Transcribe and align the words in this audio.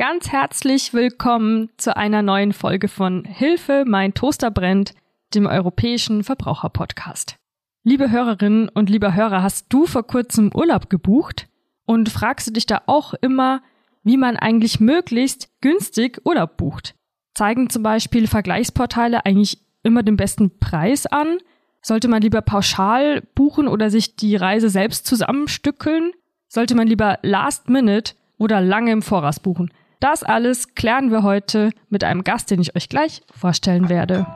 Ganz 0.00 0.32
herzlich 0.32 0.94
willkommen 0.94 1.68
zu 1.76 1.94
einer 1.94 2.22
neuen 2.22 2.54
Folge 2.54 2.88
von 2.88 3.22
Hilfe, 3.26 3.84
mein 3.86 4.14
Toaster 4.14 4.50
brennt, 4.50 4.94
dem 5.34 5.44
europäischen 5.44 6.24
Verbraucherpodcast. 6.24 7.36
Liebe 7.84 8.10
Hörerinnen 8.10 8.70
und 8.70 8.88
lieber 8.88 9.14
Hörer, 9.14 9.42
hast 9.42 9.66
du 9.68 9.84
vor 9.84 10.06
kurzem 10.06 10.52
Urlaub 10.54 10.88
gebucht 10.88 11.48
und 11.84 12.08
fragst 12.08 12.46
du 12.46 12.52
dich 12.52 12.64
da 12.64 12.80
auch 12.86 13.12
immer, 13.20 13.60
wie 14.02 14.16
man 14.16 14.38
eigentlich 14.38 14.80
möglichst 14.80 15.50
günstig 15.60 16.22
Urlaub 16.24 16.56
bucht? 16.56 16.94
Zeigen 17.34 17.68
zum 17.68 17.82
Beispiel 17.82 18.26
Vergleichsportale 18.26 19.26
eigentlich 19.26 19.58
immer 19.82 20.02
den 20.02 20.16
besten 20.16 20.58
Preis 20.58 21.04
an? 21.04 21.40
Sollte 21.82 22.08
man 22.08 22.22
lieber 22.22 22.40
pauschal 22.40 23.20
buchen 23.34 23.68
oder 23.68 23.90
sich 23.90 24.16
die 24.16 24.36
Reise 24.36 24.70
selbst 24.70 25.06
zusammenstückeln? 25.06 26.12
Sollte 26.48 26.74
man 26.74 26.88
lieber 26.88 27.18
Last 27.20 27.68
Minute 27.68 28.14
oder 28.38 28.62
lange 28.62 28.92
im 28.92 29.02
Voraus 29.02 29.40
buchen? 29.40 29.70
Das 30.00 30.22
alles 30.22 30.74
klären 30.74 31.10
wir 31.10 31.22
heute 31.22 31.72
mit 31.90 32.04
einem 32.04 32.24
Gast, 32.24 32.50
den 32.50 32.58
ich 32.58 32.74
euch 32.74 32.88
gleich 32.88 33.20
vorstellen 33.36 33.90
werde. 33.90 34.26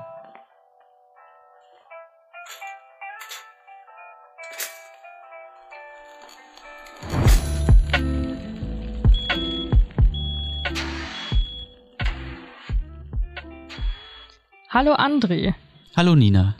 Hallo 14.69 14.93
André. 14.93 15.55
Hallo 15.97 16.15
Nina. 16.15 16.57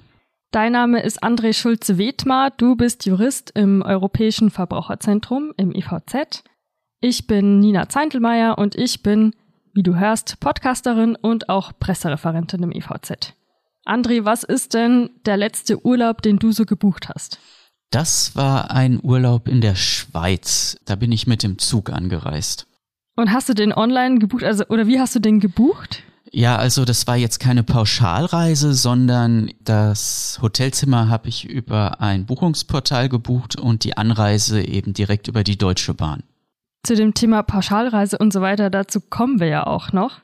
Dein 0.51 0.73
Name 0.73 1.03
ist 1.03 1.23
André 1.23 1.53
Schulze-Wethmar. 1.53 2.53
Du 2.57 2.75
bist 2.75 3.05
Jurist 3.05 3.51
im 3.55 3.83
Europäischen 3.83 4.51
Verbraucherzentrum 4.51 5.53
im 5.59 5.73
IVZ. 5.73 6.43
Ich 7.07 7.27
bin 7.27 7.61
Nina 7.61 7.91
Zeintelmeier 7.91 8.57
und 8.57 8.77
ich 8.77 9.03
bin, 9.03 9.35
wie 9.75 9.83
du 9.83 9.95
hörst, 9.95 10.41
Podcasterin 10.41 11.17
und 11.17 11.51
auch 11.51 11.73
Pressereferentin 11.79 12.63
im 12.63 12.73
EVZ. 12.73 13.35
André, 13.85 14.25
was 14.25 14.43
ist 14.43 14.73
denn 14.73 15.11
der 15.27 15.37
letzte 15.37 15.85
Urlaub, 15.85 16.23
den 16.23 16.39
du 16.39 16.51
so 16.51 16.65
gebucht 16.65 17.11
hast? 17.11 17.39
Das 17.91 18.37
war 18.37 18.71
ein 18.71 19.01
Urlaub 19.03 19.49
in 19.49 19.61
der 19.61 19.75
Schweiz. 19.75 20.79
Da 20.87 20.97
bin 20.97 21.13
ich 21.13 21.27
mit 21.27 21.43
dem 21.43 21.59
Zug 21.59 21.91
angereist. 21.91 22.69
Und 23.17 23.33
hast 23.33 23.51
du 23.51 23.53
den 23.53 23.75
online 23.75 24.19
gebucht, 24.19 24.43
also 24.43 24.65
oder 24.69 24.87
wie 24.87 24.99
hast 24.99 25.15
du 25.15 25.19
den 25.19 25.41
gebucht? 25.41 26.03
Ja, 26.33 26.57
also 26.57 26.87
das 26.87 27.07
war 27.07 27.19
jetzt 27.19 27.39
keine 27.39 27.65
Pauschalreise, 27.65 28.73
sondern 28.73 29.51
das 29.63 30.39
Hotelzimmer 30.41 31.11
habe 31.11 31.29
ich 31.29 31.45
über 31.45 32.01
ein 32.01 32.25
Buchungsportal 32.25 33.11
gebucht 33.11 33.57
und 33.57 33.85
die 33.85 33.99
Anreise 33.99 34.63
eben 34.63 34.95
direkt 34.95 35.29
über 35.29 35.45
die 35.45 35.59
Deutsche 35.59 35.93
Bahn 35.93 36.23
zu 36.85 36.95
dem 36.95 37.15
Thema 37.15 37.43
Pauschalreise 37.43 38.19
und 38.19 38.33
so 38.33 38.41
weiter, 38.41 38.71
dazu 38.71 39.01
kommen 39.01 39.41
wir 39.41 39.49
ja 39.49 39.67
auch 39.67 39.93
noch. 39.93 40.21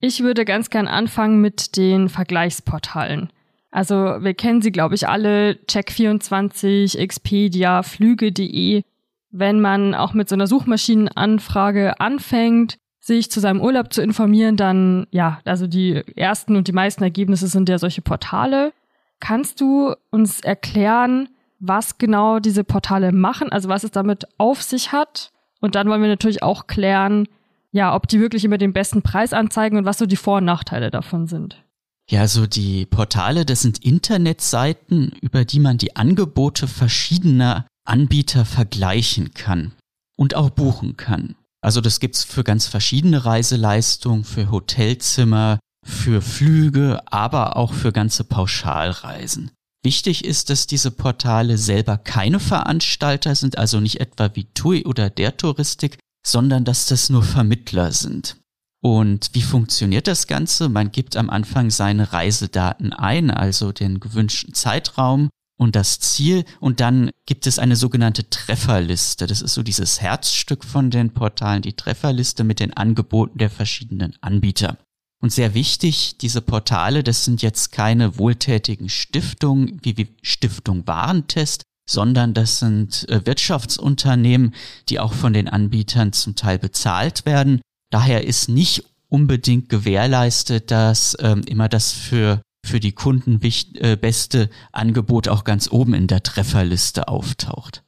Ich 0.00 0.22
würde 0.22 0.44
ganz 0.44 0.70
gern 0.70 0.86
anfangen 0.86 1.40
mit 1.40 1.76
den 1.76 2.08
Vergleichsportalen. 2.08 3.30
Also 3.70 3.94
wir 3.94 4.34
kennen 4.34 4.62
sie, 4.62 4.72
glaube 4.72 4.94
ich, 4.94 5.08
alle, 5.08 5.58
Check24, 5.66 6.96
Expedia, 6.96 7.82
Flüge.de. 7.82 8.82
Wenn 9.30 9.60
man 9.60 9.94
auch 9.94 10.14
mit 10.14 10.28
so 10.28 10.36
einer 10.36 10.46
Suchmaschinenanfrage 10.46 12.00
anfängt, 12.00 12.78
sich 13.00 13.30
zu 13.30 13.40
seinem 13.40 13.60
Urlaub 13.60 13.92
zu 13.92 14.00
informieren, 14.00 14.56
dann 14.56 15.06
ja, 15.10 15.40
also 15.44 15.66
die 15.66 16.02
ersten 16.16 16.56
und 16.56 16.68
die 16.68 16.72
meisten 16.72 17.02
Ergebnisse 17.02 17.48
sind 17.48 17.68
ja 17.68 17.78
solche 17.78 18.02
Portale. 18.02 18.72
Kannst 19.20 19.60
du 19.60 19.94
uns 20.10 20.40
erklären, 20.40 21.28
was 21.58 21.98
genau 21.98 22.38
diese 22.38 22.64
Portale 22.64 23.12
machen, 23.12 23.50
also 23.50 23.68
was 23.68 23.84
es 23.84 23.90
damit 23.90 24.26
auf 24.38 24.62
sich 24.62 24.92
hat 24.92 25.32
und 25.60 25.74
dann 25.74 25.88
wollen 25.88 26.02
wir 26.02 26.08
natürlich 26.08 26.42
auch 26.42 26.66
klären, 26.66 27.28
ja, 27.70 27.94
ob 27.94 28.08
die 28.08 28.20
wirklich 28.20 28.44
immer 28.44 28.58
den 28.58 28.72
besten 28.72 29.02
Preis 29.02 29.32
anzeigen 29.32 29.76
und 29.76 29.84
was 29.84 29.98
so 29.98 30.06
die 30.06 30.16
Vor- 30.16 30.38
und 30.38 30.44
Nachteile 30.44 30.90
davon 30.90 31.26
sind. 31.26 31.62
Ja, 32.10 32.26
so 32.26 32.46
die 32.46 32.86
Portale, 32.86 33.44
das 33.44 33.60
sind 33.60 33.84
Internetseiten, 33.84 35.12
über 35.20 35.44
die 35.44 35.60
man 35.60 35.76
die 35.76 35.94
Angebote 35.96 36.66
verschiedener 36.66 37.66
Anbieter 37.84 38.46
vergleichen 38.46 39.34
kann 39.34 39.72
und 40.16 40.34
auch 40.34 40.50
buchen 40.50 40.96
kann. 40.96 41.34
Also 41.60 41.80
das 41.80 42.00
gibt's 42.00 42.24
für 42.24 42.44
ganz 42.44 42.66
verschiedene 42.66 43.24
Reiseleistungen, 43.24 44.24
für 44.24 44.50
Hotelzimmer, 44.50 45.58
für 45.84 46.22
Flüge, 46.22 47.00
aber 47.06 47.56
auch 47.56 47.72
für 47.72 47.92
ganze 47.92 48.24
Pauschalreisen. 48.24 49.50
Wichtig 49.82 50.24
ist, 50.24 50.50
dass 50.50 50.66
diese 50.66 50.90
Portale 50.90 51.56
selber 51.56 51.98
keine 51.98 52.40
Veranstalter 52.40 53.34
sind, 53.34 53.58
also 53.58 53.80
nicht 53.80 54.00
etwa 54.00 54.30
wie 54.34 54.44
TUI 54.52 54.84
oder 54.84 55.08
der 55.08 55.36
Touristik, 55.36 55.98
sondern 56.26 56.64
dass 56.64 56.86
das 56.86 57.10
nur 57.10 57.22
Vermittler 57.22 57.92
sind. 57.92 58.36
Und 58.80 59.30
wie 59.32 59.42
funktioniert 59.42 60.06
das 60.06 60.26
Ganze? 60.26 60.68
Man 60.68 60.92
gibt 60.92 61.16
am 61.16 61.30
Anfang 61.30 61.70
seine 61.70 62.12
Reisedaten 62.12 62.92
ein, 62.92 63.30
also 63.30 63.72
den 63.72 63.98
gewünschten 63.98 64.54
Zeitraum 64.54 65.30
und 65.58 65.74
das 65.74 65.98
Ziel 65.98 66.44
und 66.60 66.80
dann 66.80 67.10
gibt 67.26 67.46
es 67.46 67.58
eine 67.58 67.74
sogenannte 67.74 68.30
Trefferliste. 68.30 69.26
Das 69.26 69.42
ist 69.42 69.54
so 69.54 69.62
dieses 69.62 70.00
Herzstück 70.00 70.64
von 70.64 70.90
den 70.90 71.12
Portalen, 71.12 71.62
die 71.62 71.74
Trefferliste 71.74 72.44
mit 72.44 72.60
den 72.60 72.72
Angeboten 72.74 73.38
der 73.38 73.50
verschiedenen 73.50 74.14
Anbieter. 74.20 74.78
Und 75.20 75.32
sehr 75.32 75.54
wichtig, 75.54 76.16
diese 76.18 76.40
Portale, 76.40 77.02
das 77.02 77.24
sind 77.24 77.42
jetzt 77.42 77.72
keine 77.72 78.18
wohltätigen 78.18 78.88
Stiftungen 78.88 79.80
wie, 79.82 80.08
Stiftung 80.22 80.86
Warentest, 80.86 81.62
sondern 81.88 82.34
das 82.34 82.60
sind 82.60 83.08
äh, 83.08 83.26
Wirtschaftsunternehmen, 83.26 84.54
die 84.88 85.00
auch 85.00 85.14
von 85.14 85.32
den 85.32 85.48
Anbietern 85.48 86.12
zum 86.12 86.36
Teil 86.36 86.58
bezahlt 86.58 87.26
werden. 87.26 87.60
Daher 87.90 88.26
ist 88.26 88.48
nicht 88.48 88.84
unbedingt 89.08 89.68
gewährleistet, 89.68 90.70
dass 90.70 91.16
ähm, 91.20 91.42
immer 91.46 91.68
das 91.68 91.92
für, 91.92 92.42
für 92.64 92.78
die 92.78 92.92
Kunden 92.92 93.40
äh, 93.42 93.96
beste 93.96 94.50
Angebot 94.70 95.28
auch 95.28 95.44
ganz 95.44 95.72
oben 95.72 95.94
in 95.94 96.06
der 96.06 96.22
Trefferliste 96.22 97.08
auftaucht. 97.08 97.82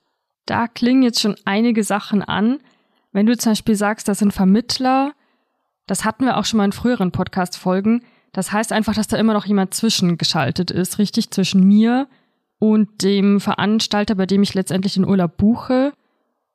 Da 0.47 0.67
klingen 0.67 1.03
jetzt 1.03 1.21
schon 1.21 1.37
einige 1.45 1.85
Sachen 1.85 2.23
an. 2.23 2.59
Wenn 3.13 3.27
du 3.27 3.37
zum 3.37 3.53
Beispiel 3.53 3.77
sagst, 3.77 4.09
das 4.09 4.19
sind 4.19 4.33
Vermittler, 4.33 5.13
das 5.91 6.05
hatten 6.05 6.25
wir 6.25 6.37
auch 6.37 6.45
schon 6.45 6.59
mal 6.59 6.67
in 6.67 6.73
früheren 6.73 7.11
Podcast-Folgen. 7.11 8.05
Das 8.31 8.53
heißt 8.53 8.71
einfach, 8.71 8.95
dass 8.95 9.09
da 9.09 9.17
immer 9.17 9.33
noch 9.33 9.47
jemand 9.47 9.75
zwischengeschaltet 9.75 10.71
ist, 10.71 10.99
richtig? 10.99 11.33
Zwischen 11.33 11.65
mir 11.65 12.07
und 12.61 13.03
dem 13.03 13.41
Veranstalter, 13.41 14.15
bei 14.15 14.27
dem 14.27 14.45
ich 14.45 14.55
letztendlich 14.55 14.95
den 14.95 15.05
Urlaub 15.05 15.37
buche. 15.37 15.93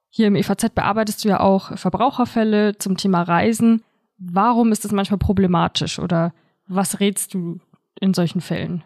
Hier 0.09 0.27
im 0.27 0.37
EVZ 0.37 0.73
bearbeitest 0.73 1.25
du 1.25 1.27
ja 1.27 1.41
auch 1.41 1.77
Verbraucherfälle 1.77 2.77
zum 2.77 2.95
Thema 2.95 3.23
Reisen. 3.23 3.83
Warum 4.17 4.71
ist 4.71 4.85
das 4.85 4.93
manchmal 4.93 5.17
problematisch 5.17 5.99
oder 5.99 6.33
was 6.65 7.01
rätst 7.01 7.33
du 7.33 7.59
in 7.99 8.13
solchen 8.13 8.39
Fällen? 8.39 8.85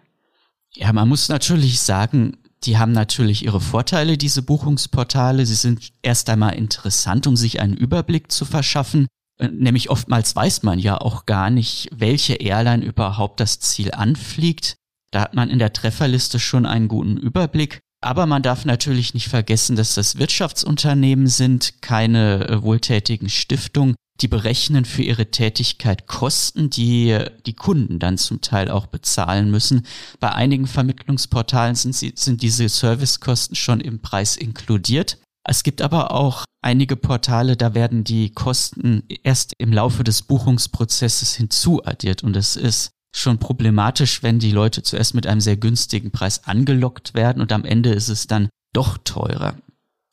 Ja, 0.73 0.91
man 0.93 1.07
muss 1.07 1.29
natürlich 1.29 1.79
sagen, 1.79 2.37
die 2.63 2.79
haben 2.79 2.91
natürlich 2.91 3.45
ihre 3.45 3.61
Vorteile, 3.61 4.17
diese 4.17 4.41
Buchungsportale. 4.41 5.45
Sie 5.45 5.53
sind 5.53 5.91
erst 6.01 6.27
einmal 6.27 6.55
interessant, 6.55 7.27
um 7.27 7.35
sich 7.35 7.59
einen 7.59 7.77
Überblick 7.77 8.31
zu 8.31 8.45
verschaffen. 8.45 9.05
Äh, 9.39 9.47
nämlich 9.47 9.89
oftmals 9.89 10.35
weiß 10.35 10.63
man 10.63 10.77
ja 10.77 10.99
auch 10.99 11.25
gar 11.25 11.49
nicht, 11.49 11.89
welche 11.95 12.35
Airline 12.35 12.85
überhaupt 12.85 13.39
das 13.39 13.59
Ziel 13.59 13.91
anfliegt. 13.91 14.75
Da 15.11 15.21
hat 15.21 15.33
man 15.33 15.49
in 15.49 15.59
der 15.59 15.73
Trefferliste 15.73 16.39
schon 16.39 16.65
einen 16.65 16.87
guten 16.87 17.17
Überblick. 17.17 17.79
Aber 18.01 18.25
man 18.27 18.43
darf 18.43 18.63
natürlich 18.63 19.13
nicht 19.13 19.27
vergessen, 19.27 19.75
dass 19.75 19.95
das 19.95 20.17
Wirtschaftsunternehmen 20.17 21.27
sind, 21.27 21.81
keine 21.81 22.47
äh, 22.47 22.61
wohltätigen 22.61 23.29
Stiftungen. 23.29 23.95
Die 24.21 24.27
berechnen 24.27 24.83
für 24.83 25.01
ihre 25.01 25.31
Tätigkeit 25.31 26.05
Kosten, 26.05 26.69
die 26.69 27.17
die 27.45 27.53
Kunden 27.53 27.99
dann 27.99 28.17
zum 28.17 28.41
Teil 28.41 28.69
auch 28.69 28.87
bezahlen 28.87 29.49
müssen. 29.49 29.85
Bei 30.19 30.33
einigen 30.33 30.67
Vermittlungsportalen 30.67 31.75
sind, 31.75 31.95
sie, 31.95 32.11
sind 32.15 32.41
diese 32.41 32.67
Servicekosten 32.67 33.55
schon 33.55 33.79
im 33.79 34.01
Preis 34.01 34.35
inkludiert. 34.35 35.17
Es 35.43 35.63
gibt 35.63 35.81
aber 35.81 36.11
auch 36.11 36.45
einige 36.61 36.95
Portale, 36.95 37.55
da 37.55 37.73
werden 37.73 38.03
die 38.03 38.31
Kosten 38.31 39.03
erst 39.23 39.53
im 39.57 39.71
Laufe 39.71 40.03
des 40.03 40.21
Buchungsprozesses 40.21 41.35
hinzuaddiert 41.35 42.23
und 42.23 42.35
es 42.35 42.55
ist 42.55 42.91
schon 43.15 43.39
problematisch, 43.39 44.21
wenn 44.21 44.39
die 44.39 44.51
Leute 44.51 44.83
zuerst 44.83 45.15
mit 45.15 45.25
einem 45.25 45.41
sehr 45.41 45.57
günstigen 45.57 46.11
Preis 46.11 46.43
angelockt 46.45 47.13
werden 47.13 47.41
und 47.41 47.51
am 47.51 47.65
Ende 47.65 47.91
ist 47.91 48.09
es 48.09 48.27
dann 48.27 48.49
doch 48.73 48.97
teurer. 49.03 49.55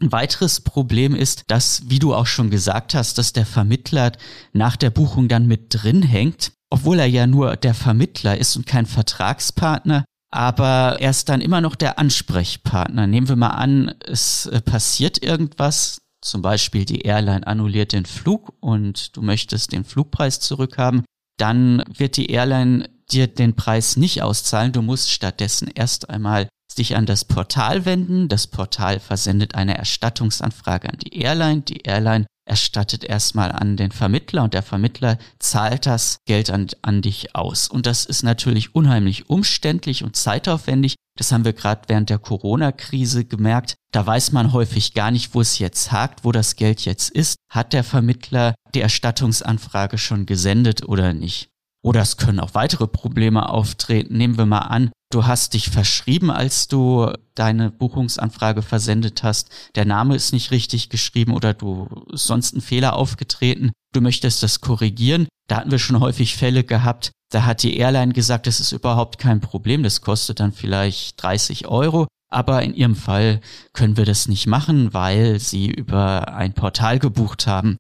Ein 0.01 0.13
weiteres 0.13 0.61
Problem 0.61 1.15
ist, 1.15 1.45
dass, 1.49 1.89
wie 1.89 1.99
du 1.99 2.15
auch 2.15 2.27
schon 2.27 2.51
gesagt 2.51 2.95
hast, 2.95 3.19
dass 3.19 3.33
der 3.33 3.47
Vermittler 3.47 4.13
nach 4.53 4.77
der 4.77 4.91
Buchung 4.91 5.29
dann 5.29 5.47
mit 5.47 5.69
drin 5.71 6.03
hängt, 6.03 6.53
obwohl 6.71 6.99
er 6.99 7.07
ja 7.07 7.27
nur 7.27 7.57
der 7.57 7.75
Vermittler 7.75 8.37
ist 8.37 8.57
und 8.57 8.67
kein 8.67 8.87
Vertragspartner, 8.87 10.05
aber 10.37 10.99
er 11.01 11.11
ist 11.11 11.29
dann 11.29 11.41
immer 11.41 11.61
noch 11.61 11.75
der 11.75 11.99
Ansprechpartner. 11.99 13.07
Nehmen 13.07 13.29
wir 13.29 13.37
mal 13.37 13.51
an, 13.51 13.95
es 14.05 14.47
äh, 14.47 14.61
passiert 14.61 15.23
irgendwas, 15.23 15.99
zum 16.21 16.43
Beispiel 16.43 16.85
die 16.85 17.01
Airline 17.01 17.47
annulliert 17.47 17.93
den 17.93 18.05
Flug 18.05 18.53
und 18.61 19.17
du 19.17 19.23
möchtest 19.23 19.73
den 19.73 19.85
Flugpreis 19.85 20.41
zurückhaben, 20.41 21.05
dann 21.39 21.83
wird 21.89 22.17
die 22.17 22.31
Airline 22.31 22.91
dir 23.11 23.29
den 23.29 23.55
Preis 23.55 23.97
nicht 23.97 24.23
auszahlen. 24.23 24.73
Du 24.73 24.83
musst 24.83 25.11
stattdessen 25.11 25.71
erst 25.75 26.11
einmal 26.11 26.49
dich 26.77 26.97
an 26.97 27.07
das 27.07 27.25
Portal 27.25 27.85
wenden. 27.85 28.29
Das 28.29 28.47
Portal 28.47 29.01
versendet 29.01 29.55
eine 29.55 29.77
Erstattungsanfrage 29.79 30.91
an 30.91 30.99
die 30.99 31.19
Airline. 31.19 31.63
Die 31.63 31.81
Airline 31.83 32.27
erstattet 32.47 33.05
erstmal 33.05 33.53
an 33.53 33.77
den 33.77 33.91
Vermittler 33.91 34.45
und 34.45 34.55
der 34.55 34.63
Vermittler 34.63 35.19
zahlt 35.39 35.85
das 35.85 36.21
Geld 36.25 36.51
an, 36.51 36.69
an 36.83 37.03
dich 37.03 37.35
aus. 37.35 37.69
Und 37.69 37.87
das 37.87 38.05
ist 38.05 38.23
natürlich 38.23 38.75
unheimlich 38.75 39.29
umständlich 39.29 40.05
und 40.05 40.17
zeitaufwendig. 40.17 40.95
Das 41.19 41.33
haben 41.33 41.45
wir 41.45 41.53
gerade 41.53 41.83
während 41.89 42.09
der 42.09 42.19
Corona-Krise 42.19 43.25
gemerkt. 43.25 43.75
Da 43.93 44.07
weiß 44.07 44.33
man 44.33 44.53
häufig 44.53 44.95
gar 44.95 45.11
nicht, 45.11 45.35
wo 45.35 45.41
es 45.41 45.59
jetzt 45.59 45.91
hakt, 45.93 46.25
wo 46.25 46.33
das 46.33 46.57
Geld 46.57 46.85
jetzt 46.85 47.11
ist. 47.11 47.37
Hat 47.51 47.73
der 47.73 47.85
Vermittler 47.85 48.55
die 48.75 48.81
Erstattungsanfrage 48.81 49.99
schon 49.99 50.27
gesendet 50.27 50.89
oder 50.89 51.13
nicht? 51.13 51.49
Oder 51.83 52.01
es 52.01 52.17
können 52.17 52.41
auch 52.41 52.55
weitere 52.55 52.87
Probleme 52.87 53.49
auftreten. 53.49 54.17
Nehmen 54.17 54.39
wir 54.39 54.47
mal 54.47 54.59
an, 54.59 54.91
du 55.11 55.27
hast 55.27 55.55
dich 55.55 55.71
verschrieben, 55.71 56.31
als 56.31 56.69
du 56.69 57.13
deine 57.35 57.71
Buchungsanfrage 57.71 58.63
versendet 58.63 59.23
hast. 59.23 59.51
Der 59.75 59.85
Name 59.85 60.15
ist 60.17 60.33
nicht 60.33 60.51
richtig 60.51 60.89
geschrieben 60.89 61.35
oder 61.35 61.55
du 61.55 61.89
sonst 62.13 62.55
ein 62.55 62.61
Fehler 62.61 62.95
aufgetreten. 62.95 63.73
Du 63.93 64.01
möchtest 64.01 64.43
das 64.43 64.61
korrigieren. 64.61 65.29
Da 65.49 65.59
hatten 65.59 65.71
wir 65.71 65.79
schon 65.79 66.01
häufig 66.01 66.37
Fälle 66.37 66.65
gehabt. 66.65 67.13
Da 67.31 67.45
hat 67.45 67.63
die 67.63 67.77
Airline 67.77 68.13
gesagt, 68.13 68.47
das 68.47 68.61
ist 68.61 68.73
überhaupt 68.73 69.19
kein 69.19 69.41
Problem. 69.41 69.83
Das 69.83 70.01
kostet 70.01 70.41
dann 70.41 70.53
vielleicht 70.53 71.23
30 71.23 71.67
Euro. 71.67 72.07
Aber 72.29 72.63
in 72.63 72.75
ihrem 72.75 72.97
Fall 72.97 73.41
können 73.73 73.97
wir 73.97 74.05
das 74.05 74.29
nicht 74.29 74.47
machen, 74.47 74.93
weil 74.93 75.39
sie 75.39 75.67
über 75.67 76.35
ein 76.35 76.55
Portal 76.55 76.99
gebucht 76.99 77.47
haben. 77.47 77.77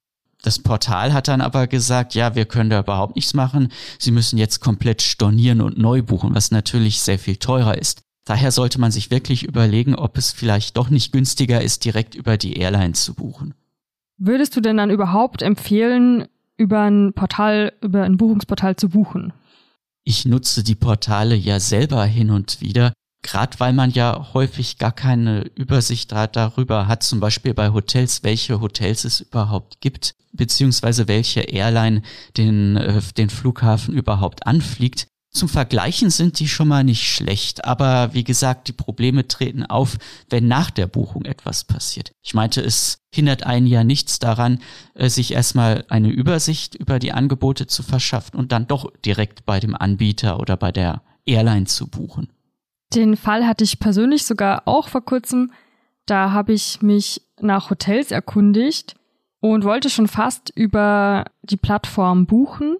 Das 0.46 0.60
Portal 0.60 1.12
hat 1.12 1.26
dann 1.26 1.40
aber 1.40 1.66
gesagt, 1.66 2.14
ja, 2.14 2.36
wir 2.36 2.44
können 2.44 2.70
da 2.70 2.78
überhaupt 2.78 3.16
nichts 3.16 3.34
machen. 3.34 3.72
Sie 3.98 4.12
müssen 4.12 4.38
jetzt 4.38 4.60
komplett 4.60 5.02
stornieren 5.02 5.60
und 5.60 5.76
neu 5.76 6.04
buchen, 6.04 6.36
was 6.36 6.52
natürlich 6.52 7.00
sehr 7.00 7.18
viel 7.18 7.34
teurer 7.34 7.76
ist. 7.76 8.02
Daher 8.24 8.52
sollte 8.52 8.80
man 8.80 8.92
sich 8.92 9.10
wirklich 9.10 9.42
überlegen, 9.42 9.96
ob 9.96 10.16
es 10.16 10.30
vielleicht 10.30 10.76
doch 10.76 10.88
nicht 10.88 11.10
günstiger 11.10 11.62
ist, 11.62 11.84
direkt 11.84 12.14
über 12.14 12.36
die 12.36 12.52
Airline 12.60 12.92
zu 12.92 13.14
buchen. 13.14 13.54
Würdest 14.18 14.54
du 14.54 14.60
denn 14.60 14.76
dann 14.76 14.90
überhaupt 14.90 15.42
empfehlen, 15.42 16.28
über 16.56 16.82
ein 16.82 17.12
Portal, 17.12 17.72
über 17.82 18.04
ein 18.04 18.16
Buchungsportal 18.16 18.76
zu 18.76 18.90
buchen? 18.90 19.32
Ich 20.04 20.26
nutze 20.26 20.62
die 20.62 20.76
Portale 20.76 21.34
ja 21.34 21.58
selber 21.58 22.04
hin 22.04 22.30
und 22.30 22.60
wieder 22.60 22.92
Gerade 23.26 23.58
weil 23.58 23.72
man 23.72 23.90
ja 23.90 24.28
häufig 24.34 24.78
gar 24.78 24.92
keine 24.92 25.50
Übersicht 25.56 26.12
darüber 26.12 26.86
hat, 26.86 27.02
zum 27.02 27.18
Beispiel 27.18 27.54
bei 27.54 27.70
Hotels, 27.72 28.22
welche 28.22 28.60
Hotels 28.60 29.04
es 29.04 29.20
überhaupt 29.20 29.80
gibt, 29.80 30.14
beziehungsweise 30.32 31.08
welche 31.08 31.40
Airline 31.40 32.02
den, 32.36 32.76
äh, 32.76 33.02
den 33.16 33.28
Flughafen 33.28 33.94
überhaupt 33.94 34.46
anfliegt. 34.46 35.08
Zum 35.32 35.48
Vergleichen 35.48 36.10
sind 36.10 36.38
die 36.38 36.46
schon 36.46 36.68
mal 36.68 36.84
nicht 36.84 37.02
schlecht, 37.02 37.64
aber 37.64 38.14
wie 38.14 38.22
gesagt, 38.22 38.68
die 38.68 38.72
Probleme 38.72 39.26
treten 39.26 39.66
auf, 39.66 39.98
wenn 40.30 40.46
nach 40.46 40.70
der 40.70 40.86
Buchung 40.86 41.24
etwas 41.24 41.64
passiert. 41.64 42.12
Ich 42.22 42.32
meinte, 42.32 42.60
es 42.60 42.98
hindert 43.12 43.42
einen 43.42 43.66
ja 43.66 43.82
nichts 43.82 44.20
daran, 44.20 44.60
äh, 44.94 45.08
sich 45.08 45.32
erstmal 45.32 45.84
eine 45.88 46.10
Übersicht 46.10 46.76
über 46.76 47.00
die 47.00 47.10
Angebote 47.10 47.66
zu 47.66 47.82
verschaffen 47.82 48.38
und 48.38 48.52
dann 48.52 48.68
doch 48.68 48.92
direkt 49.04 49.44
bei 49.44 49.58
dem 49.58 49.74
Anbieter 49.74 50.38
oder 50.38 50.56
bei 50.56 50.70
der 50.70 51.02
Airline 51.24 51.66
zu 51.66 51.88
buchen. 51.88 52.28
Den 52.94 53.16
Fall 53.16 53.46
hatte 53.46 53.64
ich 53.64 53.80
persönlich 53.80 54.24
sogar 54.24 54.62
auch 54.66 54.88
vor 54.88 55.04
kurzem. 55.04 55.52
Da 56.06 56.30
habe 56.30 56.52
ich 56.52 56.82
mich 56.82 57.22
nach 57.40 57.70
Hotels 57.70 58.10
erkundigt 58.10 58.94
und 59.40 59.64
wollte 59.64 59.90
schon 59.90 60.08
fast 60.08 60.50
über 60.54 61.24
die 61.42 61.56
Plattform 61.56 62.26
buchen. 62.26 62.76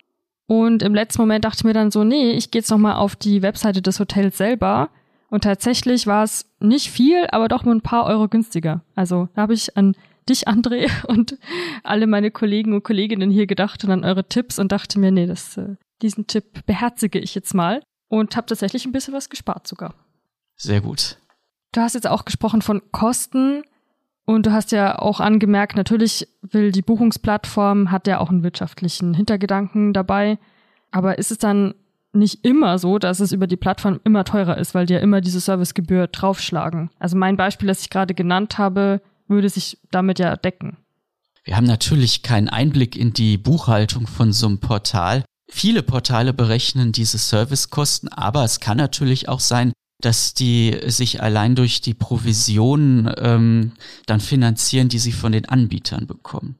Und 0.47 0.83
im 0.83 0.95
letzten 0.95 1.23
Moment 1.23 1.45
dachte 1.45 1.59
ich 1.61 1.65
mir 1.65 1.73
dann 1.73 1.91
so, 1.91 2.05
nee, 2.05 2.33
ich 2.33 2.51
gehe 2.51 2.61
jetzt 2.61 2.71
nochmal 2.71 2.95
auf 2.95 3.17
die 3.17 3.43
Webseite 3.43 3.83
des 3.83 3.99
Hotels 3.99 4.39
selber. 4.39 4.91
Und 5.29 5.43
tatsächlich 5.43 6.07
war 6.07 6.23
es 6.23 6.47
nicht 6.61 6.91
viel, 6.91 7.27
aber 7.31 7.49
doch 7.49 7.65
nur 7.65 7.75
ein 7.75 7.81
paar 7.81 8.07
Euro 8.07 8.29
günstiger. 8.29 8.83
Also 8.95 9.29
da 9.35 9.43
habe 9.43 9.55
ich 9.55 9.77
an 9.77 9.97
dich, 10.29 10.47
André, 10.47 10.89
und 11.09 11.37
alle 11.83 12.07
meine 12.07 12.31
Kollegen 12.31 12.75
und 12.75 12.85
Kolleginnen 12.85 13.31
hier 13.31 13.47
gedacht 13.47 13.83
und 13.85 13.91
an 13.91 14.05
eure 14.05 14.29
Tipps 14.29 14.59
und 14.61 14.71
dachte 14.71 15.01
mir, 15.01 15.11
nee, 15.11 15.27
das, 15.27 15.57
äh, 15.57 15.75
diesen 16.03 16.29
Tipp 16.29 16.65
beherzige 16.67 17.19
ich 17.19 17.35
jetzt 17.35 17.55
mal 17.55 17.83
und 18.09 18.37
habe 18.37 18.47
tatsächlich 18.47 18.85
ein 18.87 18.93
bisschen 18.93 19.15
was 19.15 19.31
gespart 19.31 19.67
sogar. 19.67 19.95
Sehr 20.57 20.81
gut. 20.81 21.19
Du 21.73 21.81
hast 21.81 21.95
jetzt 21.95 22.07
auch 22.07 22.25
gesprochen 22.25 22.63
von 22.63 22.81
Kosten 22.93 23.63
und 24.25 24.47
du 24.47 24.53
hast 24.53 24.73
ja 24.73 24.99
auch 24.99 25.21
angemerkt, 25.21 25.77
natürlich 25.77 26.27
will 26.43 26.73
die 26.73 26.83
Buchungsplattform, 26.83 27.91
hat 27.91 28.07
ja 28.07 28.19
auch 28.19 28.31
einen 28.31 28.43
wirtschaftlichen 28.43 29.15
Hintergedanken 29.15 29.93
dabei. 29.93 30.39
Aber 30.91 31.19
ist 31.19 31.31
es 31.31 31.39
dann 31.39 31.75
nicht 32.13 32.45
immer 32.45 32.79
so, 32.79 32.99
dass 32.99 33.21
es 33.21 33.33
über 33.33 33.47
die 33.47 33.57
Plattform 33.57 34.01
immer 34.05 34.25
teurer 34.25 34.57
ist, 34.59 34.75
weil 34.75 34.87
die 34.87 34.95
ja 34.95 35.01
immer 35.01 35.21
diese 35.21 35.41
Servicegebühr 35.41 36.07
draufschlagen? 36.07 36.91
Also 36.99 37.17
mein 37.17 37.37
Beispiel, 37.37 37.69
das 37.69 37.83
ich 37.83 37.91
gerade 37.91 38.15
genannt 38.15 38.59
habe, 38.59 39.03
würde 39.29 39.49
sich 39.49 39.79
damit 39.91 40.19
ja 40.19 40.37
decken. 40.37 40.77
Wir 41.45 41.57
haben 41.57 41.67
natürlich 41.67 42.23
keinen 42.23 42.49
Einblick 42.49 42.97
in 42.97 43.13
die 43.13 43.39
Buchhaltung 43.39 44.07
von 44.07 44.33
so 44.33 44.47
einem 44.47 44.59
Portal. 44.59 45.25
Viele 45.49 45.83
Portale 45.83 46.33
berechnen 46.33 46.93
diese 46.93 47.19
Servicekosten, 47.19 48.09
aber 48.09 48.45
es 48.45 48.61
kann 48.61 48.77
natürlich 48.77 49.29
auch 49.29 49.41
sein, 49.41 49.73
dass 50.01 50.35
die 50.35 50.79
sich 50.87 51.23
allein 51.23 51.55
durch 51.55 51.81
die 51.81 51.95
Provisionen 51.95 53.11
ähm, 53.19 53.73
dann 54.07 54.21
finanzieren, 54.21 54.89
die 54.89 54.99
sie 54.99 55.13
von 55.13 55.33
den 55.33 55.49
Anbietern 55.49 56.07
bekommen. 56.07 56.57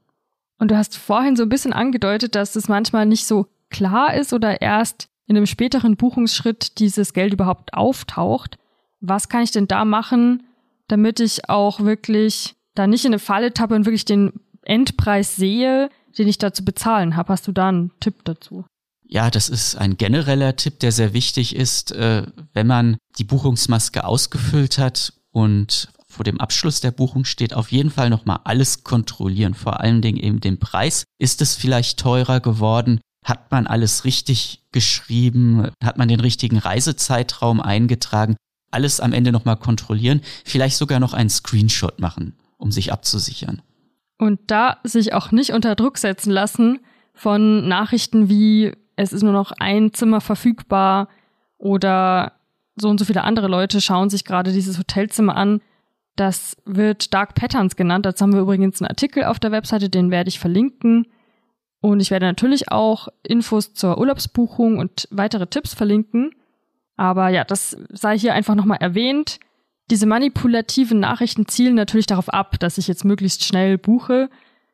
Und 0.59 0.71
du 0.71 0.77
hast 0.77 0.97
vorhin 0.97 1.35
so 1.35 1.43
ein 1.43 1.49
bisschen 1.49 1.73
angedeutet, 1.73 2.33
dass 2.33 2.55
es 2.55 2.67
manchmal 2.67 3.05
nicht 3.05 3.27
so 3.27 3.47
klar 3.69 4.15
ist 4.15 4.33
oder 4.33 4.61
erst 4.61 5.09
in 5.27 5.37
einem 5.37 5.45
späteren 5.45 5.97
Buchungsschritt 5.97 6.79
dieses 6.79 7.13
Geld 7.13 7.33
überhaupt 7.33 7.73
auftaucht. 7.73 8.57
Was 9.01 9.29
kann 9.29 9.43
ich 9.43 9.51
denn 9.51 9.67
da 9.67 9.85
machen, 9.85 10.47
damit 10.87 11.19
ich 11.19 11.49
auch 11.49 11.81
wirklich 11.81 12.55
da 12.73 12.87
nicht 12.87 13.05
in 13.05 13.11
eine 13.11 13.19
Falle 13.19 13.53
tappe 13.53 13.75
und 13.75 13.85
wirklich 13.85 14.05
den 14.05 14.33
Endpreis 14.63 15.35
sehe, 15.35 15.89
den 16.17 16.27
ich 16.27 16.37
da 16.39 16.53
zu 16.53 16.65
bezahlen 16.65 17.15
habe? 17.15 17.33
Hast 17.33 17.47
du 17.47 17.51
da 17.51 17.69
einen 17.69 17.91
Tipp 17.99 18.23
dazu? 18.23 18.65
Ja, 19.09 19.29
das 19.31 19.47
ist 19.47 19.75
ein 19.75 19.95
genereller 19.95 20.55
Tipp, 20.57 20.79
der 20.79 20.91
sehr 20.91 21.13
wichtig 21.13 21.55
ist, 21.55 21.93
äh, 21.93 22.23
wenn 22.53 22.67
man 22.67 22.97
die 23.17 23.23
Buchungsmaske 23.23 24.03
ausgefüllt 24.03 24.77
hat 24.77 25.13
und 25.31 25.89
vor 26.09 26.23
dem 26.23 26.39
Abschluss 26.41 26.81
der 26.81 26.91
Buchung 26.91 27.23
steht, 27.23 27.53
auf 27.53 27.71
jeden 27.71 27.89
Fall 27.89 28.09
nochmal 28.09 28.39
alles 28.43 28.83
kontrollieren, 28.83 29.53
vor 29.53 29.79
allen 29.79 30.01
Dingen 30.01 30.17
eben 30.17 30.41
den 30.41 30.59
Preis. 30.59 31.03
Ist 31.19 31.41
es 31.41 31.55
vielleicht 31.55 31.99
teurer 31.99 32.39
geworden? 32.39 32.99
Hat 33.23 33.51
man 33.51 33.67
alles 33.67 34.03
richtig 34.03 34.63
geschrieben? 34.71 35.69
Hat 35.83 35.97
man 35.97 36.07
den 36.07 36.19
richtigen 36.19 36.57
Reisezeitraum 36.57 37.61
eingetragen? 37.61 38.35
Alles 38.71 38.99
am 38.99 39.13
Ende 39.13 39.31
nochmal 39.31 39.57
kontrollieren, 39.57 40.21
vielleicht 40.43 40.75
sogar 40.75 40.99
noch 40.99 41.13
einen 41.13 41.29
Screenshot 41.29 41.99
machen, 41.99 42.37
um 42.57 42.71
sich 42.71 42.91
abzusichern. 42.91 43.61
Und 44.17 44.39
da 44.47 44.77
sich 44.83 45.13
auch 45.13 45.31
nicht 45.31 45.51
unter 45.51 45.75
Druck 45.75 45.97
setzen 45.97 46.31
lassen 46.31 46.79
von 47.13 47.67
Nachrichten 47.67 48.29
wie 48.29 48.73
es 48.97 49.13
ist 49.13 49.23
nur 49.23 49.31
noch 49.31 49.53
ein 49.59 49.93
Zimmer 49.93 50.19
verfügbar 50.19 51.07
oder 51.57 52.33
so 52.75 52.89
und 52.89 52.99
so 52.99 53.05
viele 53.05 53.23
andere 53.23 53.47
Leute 53.47 53.79
schauen 53.79 54.09
sich 54.09 54.25
gerade 54.25 54.51
dieses 54.51 54.77
Hotelzimmer 54.77 55.35
an. 55.35 55.61
Das 56.15 56.57
wird 56.65 57.13
Dark 57.13 57.35
Patterns 57.35 57.75
genannt. 57.75 58.05
Dazu 58.05 58.23
haben 58.23 58.33
wir 58.33 58.41
übrigens 58.41 58.81
einen 58.81 58.89
Artikel 58.89 59.23
auf 59.23 59.39
der 59.39 59.51
Webseite, 59.51 59.89
den 59.89 60.11
werde 60.11 60.29
ich 60.29 60.39
verlinken. 60.39 61.07
Und 61.79 61.99
ich 61.99 62.09
werde 62.09 62.25
natürlich 62.25 62.71
auch 62.71 63.07
Infos 63.23 63.73
zur 63.73 63.99
Urlaubsbuchung 63.99 64.79
und 64.79 65.07
weitere 65.11 65.45
Tipps 65.47 65.75
verlinken. 65.75 66.31
Aber 66.95 67.29
ja, 67.29 67.43
das 67.43 67.77
sei 67.89 68.17
hier 68.17 68.33
einfach 68.33 68.55
nochmal 68.55 68.79
erwähnt. 68.81 69.39
Diese 69.91 70.07
manipulativen 70.07 70.99
Nachrichten 70.99 71.47
zielen 71.47 71.75
natürlich 71.75 72.07
darauf 72.07 72.29
ab, 72.29 72.59
dass 72.59 72.79
ich 72.79 72.87
jetzt 72.87 73.05
möglichst 73.05 73.45
schnell 73.45 73.77
buche. 73.77 74.29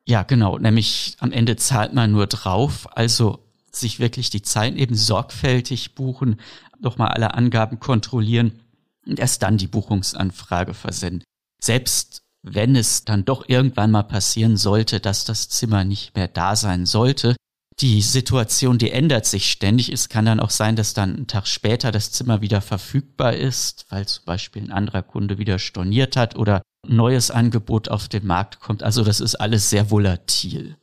Ja, 0.05 0.23
genau. 0.23 0.57
Nämlich 0.57 1.17
am 1.19 1.33
Ende 1.33 1.57
zahlt 1.57 1.93
man 1.93 2.11
nur 2.13 2.27
drauf. 2.27 2.87
Also 2.95 3.42
sich 3.75 3.99
wirklich 3.99 4.29
die 4.29 4.41
Zeit 4.41 4.75
eben 4.75 4.95
sorgfältig 4.95 5.95
buchen, 5.95 6.39
nochmal 6.79 7.09
alle 7.09 7.33
Angaben 7.33 7.79
kontrollieren 7.79 8.59
und 9.05 9.19
erst 9.19 9.43
dann 9.43 9.57
die 9.57 9.67
Buchungsanfrage 9.67 10.73
versenden. 10.73 11.23
Selbst 11.61 12.21
wenn 12.43 12.75
es 12.75 13.05
dann 13.05 13.25
doch 13.25 13.47
irgendwann 13.47 13.91
mal 13.91 14.03
passieren 14.03 14.57
sollte, 14.57 14.99
dass 14.99 15.25
das 15.25 15.47
Zimmer 15.49 15.85
nicht 15.85 16.15
mehr 16.15 16.27
da 16.27 16.55
sein 16.55 16.85
sollte, 16.85 17.35
die 17.79 18.01
Situation, 18.01 18.77
die 18.77 18.91
ändert 18.91 19.25
sich 19.25 19.49
ständig. 19.49 19.89
Es 19.91 20.09
kann 20.09 20.25
dann 20.25 20.39
auch 20.39 20.51
sein, 20.51 20.75
dass 20.75 20.93
dann 20.93 21.15
einen 21.15 21.27
Tag 21.27 21.47
später 21.47 21.91
das 21.91 22.11
Zimmer 22.11 22.41
wieder 22.41 22.61
verfügbar 22.61 23.33
ist, 23.33 23.85
weil 23.89 24.05
zum 24.05 24.25
Beispiel 24.25 24.63
ein 24.63 24.71
anderer 24.71 25.01
Kunde 25.01 25.37
wieder 25.37 25.57
storniert 25.57 26.15
hat 26.15 26.35
oder 26.35 26.61
ein 26.87 26.95
neues 26.95 27.31
Angebot 27.31 27.89
auf 27.89 28.07
den 28.07 28.27
Markt 28.27 28.59
kommt. 28.59 28.83
Also 28.83 29.03
das 29.03 29.19
ist 29.19 29.35
alles 29.35 29.69
sehr 29.69 29.89
volatil. 29.89 30.77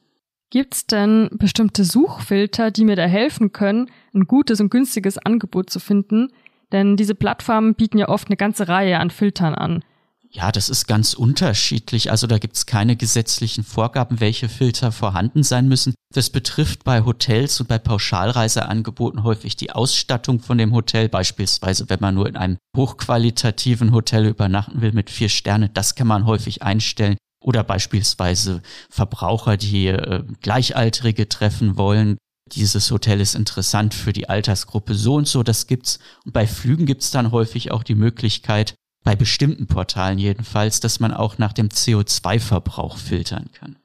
Gibt's 0.50 0.85
denn 0.87 1.30
bestimmte 1.33 1.85
Suchfilter, 1.85 2.73
die 2.73 2.85
mir 2.85 2.97
da 2.97 3.04
helfen 3.04 3.52
können, 3.52 3.88
ein 4.12 4.26
gutes 4.26 4.61
und 4.61 4.71
günstiges 4.71 5.16
Angebot 5.16 5.71
zu 5.71 5.78
finden? 5.78 6.33
Denn 6.73 6.97
diese 6.97 7.14
Plattformen 7.14 7.75
bieten 7.75 7.99
ja 7.99 8.09
oft 8.09 8.28
eine 8.28 8.37
ganze 8.37 8.66
Reihe 8.66 8.99
an 8.99 9.11
Filtern 9.11 9.54
an. 9.54 9.85
Ja, 10.33 10.52
das 10.52 10.69
ist 10.69 10.87
ganz 10.87 11.14
unterschiedlich. 11.14 12.12
Also 12.12 12.28
da 12.28 12.38
gibt's 12.38 12.66
keine 12.66 12.95
gesetzlichen 12.95 13.64
Vorgaben, 13.64 14.21
welche 14.21 14.49
Filter 14.49 14.92
vorhanden 14.92 15.42
sein 15.42 15.66
müssen. 15.66 15.95
Das 16.14 16.30
betrifft 16.30 16.85
bei 16.85 17.04
Hotels 17.04 17.61
und 17.61 17.69
bei 17.69 17.78
Pauschalreiseangeboten 17.78 19.25
häufig 19.25 19.57
die 19.57 19.73
Ausstattung 19.73 20.38
von 20.38 20.59
dem 20.59 20.73
Hotel. 20.73 21.09
Beispielsweise, 21.09 21.88
wenn 21.88 22.00
man 22.00 22.14
nur 22.14 22.28
in 22.28 22.37
einem 22.37 22.59
hochqualitativen 22.76 23.92
Hotel 23.92 24.26
übernachten 24.26 24.80
will 24.80 24.92
mit 24.92 25.11
vier 25.11 25.28
Sterne, 25.28 25.69
das 25.69 25.97
kann 25.97 26.07
man 26.07 26.26
häufig 26.26 26.62
einstellen. 26.62 27.16
Oder 27.42 27.64
beispielsweise 27.64 28.62
Verbraucher, 28.90 29.56
die 29.56 29.87
äh, 29.88 30.25
Gleichaltrige 30.42 31.28
treffen 31.28 31.76
wollen. 31.76 32.18
Dieses 32.52 32.90
Hotel 32.90 33.20
ist 33.20 33.35
interessant 33.35 33.94
für 33.94 34.12
die 34.12 34.28
Altersgruppe 34.28 34.94
so 34.94 35.14
und 35.14 35.26
so, 35.26 35.42
das 35.42 35.66
gibt's. 35.66 35.99
Und 36.25 36.32
bei 36.32 36.47
Flügen 36.47 36.87
gibt's 36.87 37.11
dann 37.11 37.32
häufig 37.32 37.70
auch 37.70 37.82
die 37.82 37.94
Möglichkeit, 37.94 38.75
bei 39.04 39.16
bestimmten 39.16 39.66
Portalen 39.66 40.18
jedenfalls, 40.18 40.80
dass 40.80 41.00
man 41.00 41.12
auch 41.12 41.38
nach 41.38 41.52
dem 41.52 41.68
CO2-Verbrauch 41.68 42.99
filtern 42.99 43.50
kann. 43.52 43.76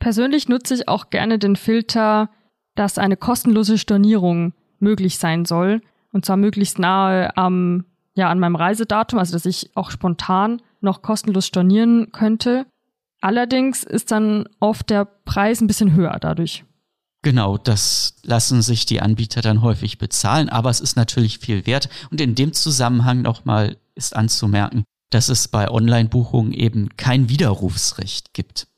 Persönlich 0.00 0.48
nutze 0.48 0.74
ich 0.74 0.88
auch 0.88 1.10
gerne 1.10 1.38
den 1.38 1.56
Filter, 1.56 2.30
dass 2.74 2.98
eine 2.98 3.16
kostenlose 3.16 3.78
Stornierung 3.78 4.52
möglich 4.78 5.18
sein 5.18 5.44
soll. 5.44 5.82
Und 6.12 6.24
zwar 6.24 6.36
möglichst 6.36 6.78
nahe 6.78 7.36
am, 7.36 7.84
ja, 8.14 8.30
an 8.30 8.38
meinem 8.38 8.56
Reisedatum, 8.56 9.18
also 9.18 9.32
dass 9.32 9.46
ich 9.46 9.70
auch 9.74 9.90
spontan 9.90 10.62
noch 10.80 11.02
kostenlos 11.02 11.46
stornieren 11.46 12.12
könnte. 12.12 12.66
Allerdings 13.20 13.82
ist 13.82 14.10
dann 14.10 14.48
oft 14.60 14.90
der 14.90 15.04
Preis 15.04 15.60
ein 15.60 15.66
bisschen 15.66 15.94
höher 15.94 16.16
dadurch. 16.20 16.64
Genau, 17.22 17.58
das 17.58 18.14
lassen 18.22 18.62
sich 18.62 18.86
die 18.86 19.00
Anbieter 19.00 19.40
dann 19.40 19.60
häufig 19.62 19.98
bezahlen, 19.98 20.48
aber 20.48 20.70
es 20.70 20.80
ist 20.80 20.96
natürlich 20.96 21.38
viel 21.38 21.66
wert. 21.66 21.88
Und 22.10 22.20
in 22.20 22.36
dem 22.36 22.52
Zusammenhang 22.52 23.22
nochmal 23.22 23.76
ist 23.96 24.14
anzumerken, 24.14 24.84
dass 25.10 25.28
es 25.28 25.48
bei 25.48 25.68
Online-Buchungen 25.68 26.52
eben 26.52 26.96
kein 26.96 27.28
Widerrufsrecht 27.28 28.34
gibt. 28.34 28.68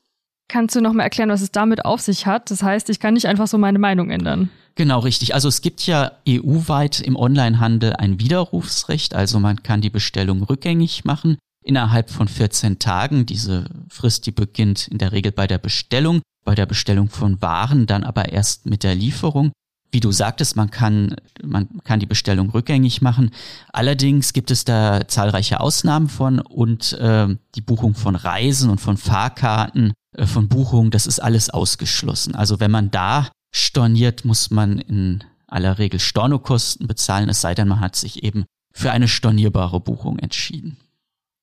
Kannst 0.47 0.75
du 0.75 0.81
nochmal 0.81 1.05
erklären, 1.05 1.29
was 1.29 1.41
es 1.41 1.51
damit 1.51 1.85
auf 1.85 2.01
sich 2.01 2.25
hat? 2.25 2.49
Das 2.49 2.63
heißt, 2.63 2.89
ich 2.89 2.99
kann 2.99 3.13
nicht 3.13 3.27
einfach 3.27 3.47
so 3.47 3.57
meine 3.57 3.79
Meinung 3.79 4.09
ändern. 4.09 4.49
Genau, 4.75 4.99
richtig. 4.99 5.35
Also 5.35 5.47
es 5.47 5.61
gibt 5.61 5.85
ja 5.85 6.13
EU-weit 6.27 6.99
im 6.99 7.15
Onlinehandel 7.15 7.93
ein 7.93 8.19
Widerrufsrecht, 8.19 9.13
also 9.13 9.39
man 9.39 9.61
kann 9.63 9.81
die 9.81 9.89
Bestellung 9.89 10.43
rückgängig 10.43 11.05
machen 11.05 11.37
innerhalb 11.63 12.09
von 12.09 12.27
14 12.27 12.79
Tagen. 12.79 13.25
Diese 13.25 13.65
Frist, 13.89 14.25
die 14.25 14.31
beginnt 14.31 14.87
in 14.87 14.97
der 14.97 15.11
Regel 15.11 15.31
bei 15.31 15.47
der 15.47 15.57
Bestellung, 15.57 16.21
bei 16.43 16.55
der 16.55 16.65
Bestellung 16.65 17.09
von 17.09 17.41
Waren, 17.41 17.85
dann 17.85 18.03
aber 18.03 18.29
erst 18.29 18.65
mit 18.65 18.83
der 18.83 18.95
Lieferung. 18.95 19.51
Wie 19.91 19.99
du 19.99 20.11
sagtest, 20.11 20.55
man 20.55 20.71
kann, 20.71 21.15
man 21.43 21.67
kann 21.83 21.99
die 21.99 22.05
Bestellung 22.05 22.49
rückgängig 22.49 23.01
machen. 23.01 23.31
Allerdings 23.73 24.31
gibt 24.31 24.49
es 24.49 24.63
da 24.63 25.05
zahlreiche 25.07 25.59
Ausnahmen 25.59 26.07
von 26.07 26.39
und 26.39 26.93
äh, 26.93 27.27
die 27.55 27.61
Buchung 27.61 27.93
von 27.93 28.15
Reisen 28.15 28.69
und 28.69 28.79
von 28.79 28.95
Fahrkarten, 28.95 29.91
äh, 30.15 30.25
von 30.25 30.47
Buchungen, 30.47 30.91
das 30.91 31.07
ist 31.07 31.19
alles 31.19 31.49
ausgeschlossen. 31.49 32.35
Also 32.35 32.61
wenn 32.61 32.71
man 32.71 32.89
da 32.89 33.27
storniert, 33.53 34.23
muss 34.23 34.49
man 34.49 34.77
in 34.77 35.25
aller 35.47 35.77
Regel 35.77 35.99
Stornokosten 35.99 36.87
bezahlen, 36.87 37.27
es 37.27 37.41
sei 37.41 37.53
denn, 37.53 37.67
man 37.67 37.81
hat 37.81 37.97
sich 37.97 38.23
eben 38.23 38.45
für 38.73 38.91
eine 38.91 39.09
stornierbare 39.09 39.81
Buchung 39.81 40.19
entschieden. 40.19 40.77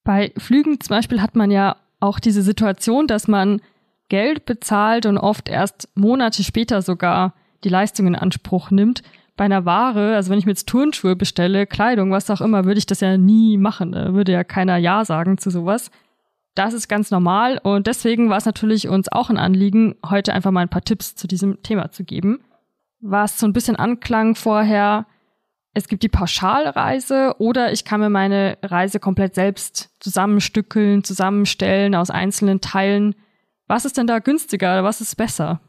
Bei 0.09 0.33
Flügen 0.39 0.81
zum 0.81 0.97
Beispiel 0.97 1.21
hat 1.21 1.37
man 1.37 1.51
ja 1.51 1.77
auch 2.01 2.19
diese 2.19 2.41
Situation, 2.41 3.07
dass 3.07 3.29
man 3.29 3.61
Geld 4.09 4.47
bezahlt 4.47 5.05
und 5.05 5.19
oft 5.19 5.51
erst 5.51 5.91
Monate 5.97 6.43
später 6.45 6.81
sogar 6.81 7.35
die 7.63 7.69
Leistung 7.69 8.07
in 8.07 8.17
Anspruch 8.17 8.71
nimmt. 8.71 9.03
Bei 9.37 9.45
einer 9.45 9.67
Ware, 9.67 10.17
also 10.17 10.31
wenn 10.31 10.39
ich 10.39 10.47
mir 10.47 10.53
jetzt 10.53 10.67
Turnschuhe 10.67 11.15
bestelle, 11.15 11.67
Kleidung, 11.67 12.11
was 12.11 12.31
auch 12.31 12.41
immer, 12.41 12.65
würde 12.65 12.79
ich 12.79 12.87
das 12.87 13.01
ja 13.01 13.19
nie 13.19 13.59
machen. 13.59 13.93
Da 13.93 14.15
würde 14.15 14.33
ja 14.33 14.45
keiner 14.45 14.79
Ja 14.79 15.05
sagen 15.05 15.37
zu 15.37 15.51
sowas. 15.51 15.91
Das 16.55 16.73
ist 16.73 16.89
ganz 16.89 17.11
normal 17.11 17.61
und 17.63 17.87
deswegen 17.87 18.31
war 18.31 18.39
es 18.39 18.47
natürlich 18.47 18.89
uns 18.89 19.13
auch 19.13 19.29
ein 19.29 19.37
Anliegen, 19.37 19.95
heute 20.09 20.33
einfach 20.33 20.53
mal 20.53 20.63
ein 20.63 20.71
paar 20.71 20.81
Tipps 20.81 21.17
zu 21.17 21.29
diesem 21.29 21.63
Thema 21.63 21.91
zu 21.91 22.05
geben. 22.05 22.41
Was 23.03 23.39
so 23.39 23.47
ein 23.47 23.53
bisschen 23.53 23.77
anklang 23.77 24.37
vorher, 24.37 25.05
es 25.79 25.89
gibt 25.89 26.03
die 26.03 26.09
Pauschalreise 26.09 27.37
oder 27.39 27.73
ich 27.73 27.85
kann 27.85 28.01
mir 28.01 28.11
meine 28.11 28.59
Reise 28.63 28.99
komplett 28.99 29.35
selbst 29.35 29.91
zusammenstückeln, 30.01 31.05
zusammenstellen 31.05 31.95
aus 31.95 32.11
einzelnen 32.11 32.61
Teilen. 32.61 33.15
Was 33.69 33.85
ist 33.85 33.97
denn 33.97 34.07
da 34.07 34.19
günstiger 34.19 34.73
oder 34.73 34.85
was 34.85 35.01
ist 35.01 35.17
besser? 35.17 35.61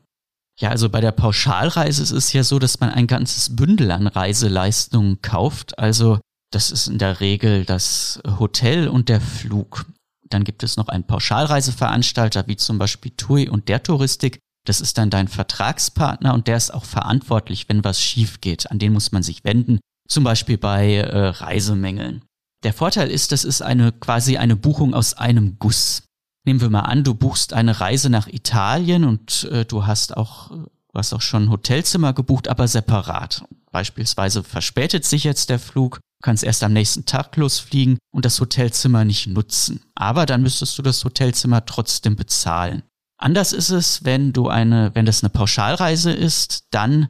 Ja, 0.59 0.69
also 0.69 0.89
bei 0.89 0.99
der 0.99 1.11
Pauschalreise 1.11 2.01
ist 2.01 2.11
es 2.11 2.33
ja 2.33 2.43
so, 2.43 2.59
dass 2.59 2.79
man 2.79 2.89
ein 2.89 3.07
ganzes 3.07 3.55
Bündel 3.55 3.91
an 3.91 4.07
Reiseleistungen 4.07 5.21
kauft. 5.21 5.79
Also 5.79 6.19
das 6.51 6.71
ist 6.71 6.87
in 6.87 6.97
der 6.97 7.19
Regel 7.21 7.63
das 7.63 8.19
Hotel 8.39 8.87
und 8.87 9.09
der 9.09 9.21
Flug. 9.21 9.85
Dann 10.27 10.43
gibt 10.43 10.63
es 10.63 10.75
noch 10.75 10.89
einen 10.89 11.05
Pauschalreiseveranstalter 11.05 12.47
wie 12.47 12.57
zum 12.57 12.77
Beispiel 12.77 13.11
TUI 13.15 13.47
und 13.47 13.69
der 13.69 13.83
Touristik. 13.83 14.39
Das 14.65 14.81
ist 14.81 14.97
dann 14.97 15.09
dein 15.09 15.27
Vertragspartner 15.27 16.33
und 16.33 16.47
der 16.47 16.57
ist 16.57 16.73
auch 16.73 16.83
verantwortlich, 16.83 17.69
wenn 17.69 17.83
was 17.83 18.01
schief 18.01 18.41
geht. 18.41 18.69
An 18.69 18.79
den 18.79 18.93
muss 18.93 19.11
man 19.11 19.23
sich 19.23 19.43
wenden 19.43 19.79
zum 20.09 20.23
Beispiel 20.23 20.57
bei 20.57 20.95
äh, 20.95 21.27
Reisemängeln. 21.27 22.23
Der 22.63 22.73
Vorteil 22.73 23.09
ist, 23.09 23.31
das 23.31 23.45
ist 23.45 23.61
eine 23.61 23.91
quasi 23.93 24.37
eine 24.37 24.55
Buchung 24.55 24.93
aus 24.93 25.13
einem 25.13 25.57
Guss. 25.59 26.03
Nehmen 26.45 26.61
wir 26.61 26.69
mal 26.69 26.81
an, 26.81 27.03
du 27.03 27.13
buchst 27.13 27.53
eine 27.53 27.79
Reise 27.79 28.09
nach 28.09 28.27
Italien 28.27 29.05
und 29.05 29.45
äh, 29.45 29.65
du 29.65 29.85
hast 29.85 30.17
auch, 30.17 30.51
du 30.51 30.93
hast 30.93 31.13
auch 31.13 31.21
schon 31.21 31.43
ein 31.43 31.49
Hotelzimmer 31.51 32.13
gebucht, 32.13 32.47
aber 32.47 32.67
separat. 32.67 33.45
Beispielsweise 33.71 34.43
verspätet 34.43 35.05
sich 35.05 35.23
jetzt 35.23 35.49
der 35.49 35.59
Flug, 35.59 35.97
du 35.97 36.23
kannst 36.23 36.43
erst 36.43 36.63
am 36.63 36.73
nächsten 36.73 37.05
Tag 37.05 37.35
losfliegen 37.37 37.97
und 38.11 38.25
das 38.25 38.39
Hotelzimmer 38.41 39.05
nicht 39.05 39.27
nutzen. 39.27 39.81
Aber 39.95 40.25
dann 40.25 40.41
müsstest 40.41 40.77
du 40.77 40.81
das 40.81 41.03
Hotelzimmer 41.05 41.65
trotzdem 41.65 42.15
bezahlen. 42.15 42.83
Anders 43.17 43.53
ist 43.53 43.69
es, 43.69 44.05
wenn 44.05 44.33
du 44.33 44.47
eine, 44.47 44.91
wenn 44.95 45.05
das 45.05 45.23
eine 45.23 45.29
Pauschalreise 45.29 46.11
ist, 46.11 46.63
dann 46.71 47.09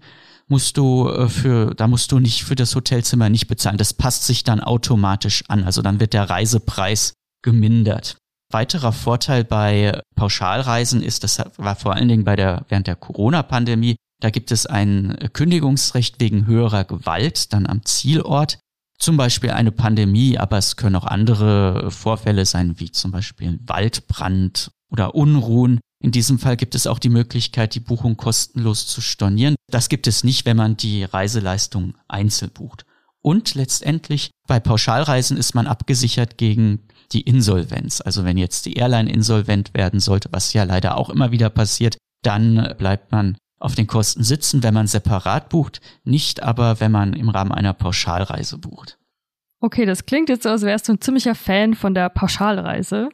musst 0.49 0.77
du 0.77 1.07
äh, 1.09 1.29
für, 1.29 1.73
da 1.75 1.87
musst 1.87 2.11
du 2.11 2.19
nicht 2.19 2.43
für 2.43 2.55
das 2.55 2.75
Hotelzimmer 2.75 3.29
nicht 3.29 3.47
bezahlen. 3.47 3.77
Das 3.77 3.93
passt 3.93 4.25
sich 4.25 4.43
dann 4.43 4.59
automatisch 4.59 5.43
an. 5.47 5.63
Also 5.63 5.81
dann 5.81 5.99
wird 5.99 6.13
der 6.13 6.29
Reisepreis 6.29 7.13
gemindert. 7.41 8.17
Weiterer 8.51 8.91
Vorteil 8.91 9.43
bei 9.43 10.01
Pauschalreisen 10.15 11.03
ist, 11.03 11.23
das 11.23 11.39
war 11.57 11.75
vor 11.75 11.93
allen 11.93 12.07
Dingen 12.07 12.23
bei 12.23 12.35
der, 12.35 12.65
während 12.67 12.87
der 12.87 12.95
Corona-Pandemie, 12.95 13.95
da 14.21 14.31
gibt 14.31 14.51
es 14.51 14.65
ein 14.65 15.17
Kündigungsrecht 15.33 16.19
wegen 16.19 16.45
höherer 16.45 16.83
Gewalt 16.83 17.53
dann 17.53 17.67
am 17.67 17.85
Zielort. 17.85 18.59
Zum 18.97 19.15
Beispiel 19.15 19.51
eine 19.51 19.71
Pandemie, 19.71 20.37
aber 20.37 20.57
es 20.57 20.75
können 20.75 20.97
auch 20.97 21.05
andere 21.05 21.89
Vorfälle 21.89 22.45
sein, 22.45 22.79
wie 22.79 22.91
zum 22.91 23.11
Beispiel 23.11 23.59
Waldbrand 23.65 24.71
oder 24.91 25.15
Unruhen. 25.15 25.79
In 26.01 26.11
diesem 26.11 26.39
Fall 26.39 26.55
gibt 26.55 26.75
es 26.75 26.87
auch 26.87 26.99
die 26.99 27.09
Möglichkeit, 27.09 27.75
die 27.75 27.81
Buchung 27.81 28.15
kostenlos 28.15 28.87
zu 28.87 29.01
stornieren. 29.01 29.55
Das 29.69 29.89
gibt 29.89 30.07
es 30.07 30.23
nicht, 30.23 30.45
wenn 30.45 30.55
man 30.55 30.77
die 30.77 31.03
Reiseleistung 31.03 31.95
einzeln 32.07 32.51
bucht. 32.51 32.85
Und 33.21 33.55
letztendlich 33.55 34.31
bei 34.47 34.61
Pauschalreisen 34.61 35.35
ist 35.35 35.55
man 35.55 35.67
abgesichert 35.67 36.37
gegen 36.37 36.87
die 37.11 37.21
Insolvenz. 37.21 38.01
Also 38.01 38.23
wenn 38.23 38.37
jetzt 38.37 38.65
die 38.65 38.75
Airline 38.75 39.11
insolvent 39.11 39.73
werden 39.73 39.99
sollte, 39.99 40.29
was 40.31 40.53
ja 40.53 40.63
leider 40.63 40.97
auch 40.97 41.09
immer 41.09 41.31
wieder 41.31 41.49
passiert, 41.49 41.97
dann 42.23 42.75
bleibt 42.77 43.11
man 43.11 43.37
auf 43.59 43.75
den 43.75 43.87
Kosten 43.87 44.23
sitzen, 44.23 44.63
wenn 44.63 44.73
man 44.73 44.87
separat 44.87 45.49
bucht, 45.49 45.81
nicht 46.05 46.41
aber, 46.41 46.79
wenn 46.79 46.93
man 46.93 47.11
im 47.13 47.27
Rahmen 47.27 47.51
einer 47.51 47.73
Pauschalreise 47.73 48.57
bucht. 48.57 48.97
Okay, 49.59 49.85
das 49.85 50.05
klingt 50.05 50.29
jetzt 50.29 50.43
so, 50.43 50.49
als 50.49 50.61
wärst 50.61 50.87
du 50.87 50.93
ein 50.93 51.01
ziemlicher 51.01 51.35
Fan 51.35 51.73
von 51.73 51.93
der 51.93 52.07
Pauschalreise. 52.07 53.09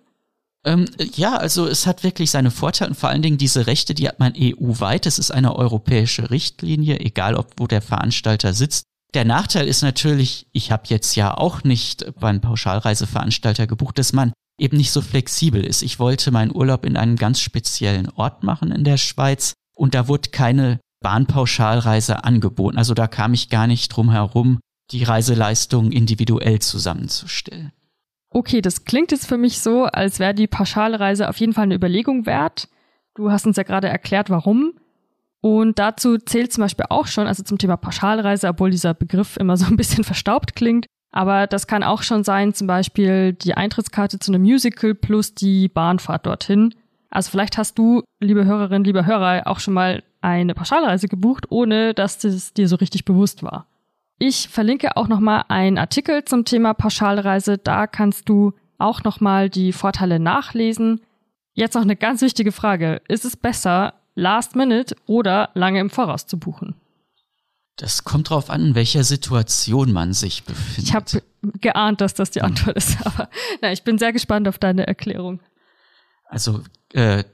Ähm, 0.65 0.85
ja, 0.97 1.37
also 1.37 1.67
es 1.67 1.85
hat 1.85 2.03
wirklich 2.03 2.31
seine 2.31 2.49
Vorteile 2.49 2.89
und 2.89 2.95
vor 2.95 3.09
allen 3.09 3.21
Dingen 3.21 3.37
diese 3.37 3.67
Rechte, 3.67 3.93
die 3.93 4.07
hat 4.07 4.19
man 4.19 4.33
EU-weit. 4.35 5.05
Es 5.05 5.19
ist 5.19 5.31
eine 5.31 5.55
europäische 5.55 6.31
Richtlinie, 6.31 6.99
egal 6.99 7.35
ob 7.35 7.51
wo 7.57 7.67
der 7.67 7.83
Veranstalter 7.83 8.53
sitzt. 8.53 8.85
Der 9.13 9.25
Nachteil 9.25 9.67
ist 9.67 9.83
natürlich, 9.83 10.47
ich 10.51 10.71
habe 10.71 10.83
jetzt 10.87 11.15
ja 11.15 11.37
auch 11.37 11.63
nicht 11.63 12.05
beim 12.19 12.41
Pauschalreiseveranstalter 12.41 13.67
gebucht, 13.67 13.99
dass 13.99 14.11
man 14.11 14.33
eben 14.59 14.77
nicht 14.77 14.91
so 14.91 15.01
flexibel 15.01 15.63
ist. 15.63 15.83
Ich 15.83 15.99
wollte 15.99 16.31
meinen 16.31 16.53
Urlaub 16.53 16.85
in 16.85 16.97
einem 16.97 17.15
ganz 17.15 17.39
speziellen 17.39 18.09
Ort 18.09 18.43
machen 18.43 18.71
in 18.71 18.83
der 18.83 18.97
Schweiz 18.97 19.53
und 19.75 19.93
da 19.93 20.07
wurde 20.07 20.29
keine 20.31 20.79
Bahnpauschalreise 21.01 22.23
angeboten. 22.23 22.77
Also 22.77 22.93
da 22.93 23.07
kam 23.07 23.33
ich 23.33 23.49
gar 23.49 23.67
nicht 23.67 23.89
drum 23.89 24.09
herum, 24.11 24.59
die 24.91 25.03
Reiseleistung 25.03 25.91
individuell 25.91 26.59
zusammenzustellen. 26.59 27.71
Okay, 28.35 28.59
das 28.59 28.83
klingt 28.83 29.13
jetzt 29.13 29.27
für 29.27 29.37
mich 29.37 29.61
so, 29.61 29.85
als 29.85 30.19
wäre 30.19 30.33
die 30.33 30.45
Pauschalreise 30.47 31.29
auf 31.29 31.37
jeden 31.37 31.53
Fall 31.53 31.63
eine 31.63 31.75
Überlegung 31.75 32.25
wert. 32.25 32.67
Du 33.13 33.31
hast 33.31 33.45
uns 33.45 33.55
ja 33.55 33.63
gerade 33.63 33.87
erklärt, 33.87 34.29
warum. 34.29 34.73
Und 35.39 35.79
dazu 35.79 36.17
zählt 36.17 36.51
zum 36.51 36.63
Beispiel 36.63 36.87
auch 36.89 37.07
schon, 37.07 37.27
also 37.27 37.43
zum 37.43 37.57
Thema 37.57 37.77
Pauschalreise, 37.77 38.49
obwohl 38.49 38.71
dieser 38.71 38.93
Begriff 38.93 39.37
immer 39.37 39.55
so 39.55 39.67
ein 39.67 39.77
bisschen 39.77 40.03
verstaubt 40.03 40.53
klingt, 40.53 40.85
aber 41.13 41.47
das 41.47 41.65
kann 41.65 41.81
auch 41.81 42.03
schon 42.03 42.25
sein, 42.25 42.53
zum 42.53 42.67
Beispiel 42.67 43.31
die 43.31 43.53
Eintrittskarte 43.53 44.19
zu 44.19 44.33
einem 44.33 44.41
Musical 44.41 44.95
plus 44.95 45.33
die 45.33 45.69
Bahnfahrt 45.69 46.25
dorthin. 46.25 46.75
Also 47.09 47.31
vielleicht 47.31 47.57
hast 47.57 47.77
du, 47.77 48.03
liebe 48.19 48.43
Hörerin, 48.43 48.83
lieber 48.83 49.05
Hörer, 49.05 49.43
auch 49.47 49.61
schon 49.61 49.75
mal 49.75 50.03
eine 50.19 50.55
Pauschalreise 50.55 51.07
gebucht, 51.07 51.45
ohne 51.51 51.93
dass 51.93 52.19
das 52.19 52.51
dir 52.51 52.67
so 52.67 52.75
richtig 52.75 53.05
bewusst 53.05 53.43
war. 53.43 53.65
Ich 54.17 54.47
verlinke 54.47 54.95
auch 54.95 55.07
nochmal 55.07 55.43
einen 55.49 55.77
Artikel 55.77 56.23
zum 56.23 56.45
Thema 56.45 56.73
Pauschalreise. 56.73 57.57
Da 57.57 57.85
kannst 57.85 58.29
du 58.29 58.53
auch 58.77 59.03
nochmal 59.03 59.49
die 59.49 59.73
Vorteile 59.73 60.19
nachlesen. 60.19 61.01
Jetzt 61.53 61.75
noch 61.75 61.81
eine 61.81 61.95
ganz 61.95 62.21
wichtige 62.21 62.51
Frage. 62.51 63.01
Ist 63.07 63.25
es 63.25 63.35
besser, 63.35 63.93
Last 64.15 64.55
Minute 64.55 64.95
oder 65.05 65.49
lange 65.53 65.81
im 65.81 65.89
Voraus 65.89 66.25
zu 66.25 66.39
buchen? 66.39 66.75
Das 67.75 68.05
kommt 68.05 68.29
drauf 68.29 68.49
an, 68.49 68.67
in 68.67 68.75
welcher 68.75 69.03
Situation 69.03 69.91
man 69.91 70.13
sich 70.13 70.45
befindet. 70.45 70.83
Ich 70.83 70.95
habe 70.95 71.21
geahnt, 71.59 71.99
dass 71.99 72.13
das 72.13 72.31
die 72.31 72.41
Antwort 72.41 72.77
ist, 72.77 73.05
aber 73.05 73.29
na, 73.61 73.73
ich 73.73 73.83
bin 73.83 73.97
sehr 73.97 74.13
gespannt 74.13 74.47
auf 74.47 74.57
deine 74.57 74.87
Erklärung. 74.87 75.41
Also 76.29 76.61
äh, 76.93 77.25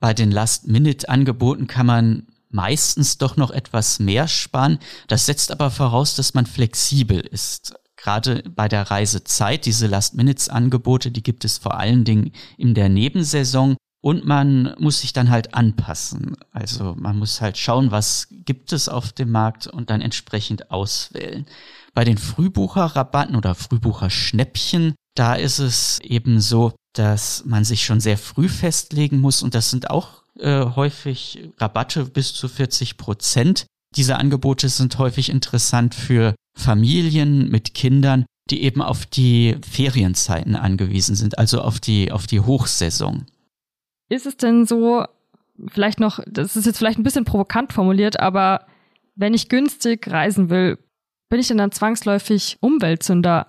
bei 0.00 0.14
den 0.14 0.30
Last-Minute-Angeboten 0.30 1.66
kann 1.66 1.84
man 1.84 2.26
meistens 2.50 3.18
doch 3.18 3.36
noch 3.36 3.50
etwas 3.50 3.98
mehr 3.98 4.28
sparen. 4.28 4.78
Das 5.08 5.26
setzt 5.26 5.50
aber 5.50 5.70
voraus, 5.70 6.14
dass 6.14 6.34
man 6.34 6.46
flexibel 6.46 7.20
ist. 7.20 7.74
Gerade 7.96 8.42
bei 8.54 8.68
der 8.68 8.90
Reisezeit, 8.90 9.66
diese 9.66 9.86
Last-Minutes-Angebote, 9.86 11.10
die 11.10 11.22
gibt 11.22 11.44
es 11.44 11.58
vor 11.58 11.78
allen 11.78 12.04
Dingen 12.04 12.32
in 12.56 12.74
der 12.74 12.88
Nebensaison. 12.88 13.76
Und 14.02 14.24
man 14.24 14.74
muss 14.78 15.02
sich 15.02 15.12
dann 15.12 15.28
halt 15.28 15.52
anpassen. 15.52 16.34
Also 16.52 16.94
man 16.98 17.18
muss 17.18 17.42
halt 17.42 17.58
schauen, 17.58 17.90
was 17.90 18.28
gibt 18.30 18.72
es 18.72 18.88
auf 18.88 19.12
dem 19.12 19.30
Markt 19.30 19.66
und 19.66 19.90
dann 19.90 20.00
entsprechend 20.00 20.70
auswählen. 20.70 21.44
Bei 21.92 22.04
den 22.04 22.16
Frühbucherrabatten 22.16 23.36
oder 23.36 23.54
Frühbucherschnäppchen, 23.54 24.94
da 25.14 25.34
ist 25.34 25.58
es 25.58 25.98
eben 26.00 26.40
so, 26.40 26.72
dass 26.94 27.44
man 27.44 27.64
sich 27.64 27.84
schon 27.84 28.00
sehr 28.00 28.16
früh 28.16 28.48
festlegen 28.48 29.20
muss 29.20 29.42
und 29.42 29.54
das 29.54 29.68
sind 29.68 29.90
auch 29.90 30.19
äh, 30.40 30.64
häufig 30.74 31.50
Rabatte 31.58 32.04
bis 32.06 32.34
zu 32.34 32.48
40 32.48 32.96
Prozent. 32.96 33.66
Diese 33.96 34.16
Angebote 34.16 34.68
sind 34.68 34.98
häufig 34.98 35.30
interessant 35.30 35.94
für 35.94 36.34
Familien 36.56 37.50
mit 37.50 37.74
Kindern, 37.74 38.24
die 38.50 38.62
eben 38.62 38.82
auf 38.82 39.06
die 39.06 39.56
Ferienzeiten 39.68 40.56
angewiesen 40.56 41.14
sind, 41.14 41.38
also 41.38 41.60
auf 41.60 41.80
die, 41.80 42.12
auf 42.12 42.26
die 42.26 42.40
Hochsaison. 42.40 43.26
Ist 44.08 44.26
es 44.26 44.36
denn 44.36 44.66
so, 44.66 45.04
vielleicht 45.68 46.00
noch, 46.00 46.20
das 46.26 46.56
ist 46.56 46.66
jetzt 46.66 46.78
vielleicht 46.78 46.98
ein 46.98 47.04
bisschen 47.04 47.24
provokant 47.24 47.72
formuliert, 47.72 48.18
aber 48.18 48.66
wenn 49.14 49.34
ich 49.34 49.48
günstig 49.48 50.10
reisen 50.10 50.50
will, 50.50 50.78
bin 51.28 51.40
ich 51.40 51.48
denn 51.48 51.58
dann 51.58 51.72
zwangsläufig 51.72 52.58
Umweltsünder? 52.60 53.46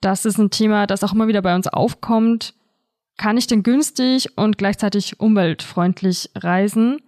Das 0.00 0.24
ist 0.24 0.38
ein 0.38 0.50
Thema, 0.50 0.86
das 0.86 1.02
auch 1.02 1.12
immer 1.12 1.28
wieder 1.28 1.42
bei 1.42 1.54
uns 1.54 1.66
aufkommt. 1.66 2.54
Kann 3.16 3.36
ich 3.36 3.46
denn 3.46 3.62
günstig 3.62 4.36
und 4.36 4.58
gleichzeitig 4.58 5.20
umweltfreundlich 5.20 6.30
reisen? 6.34 7.00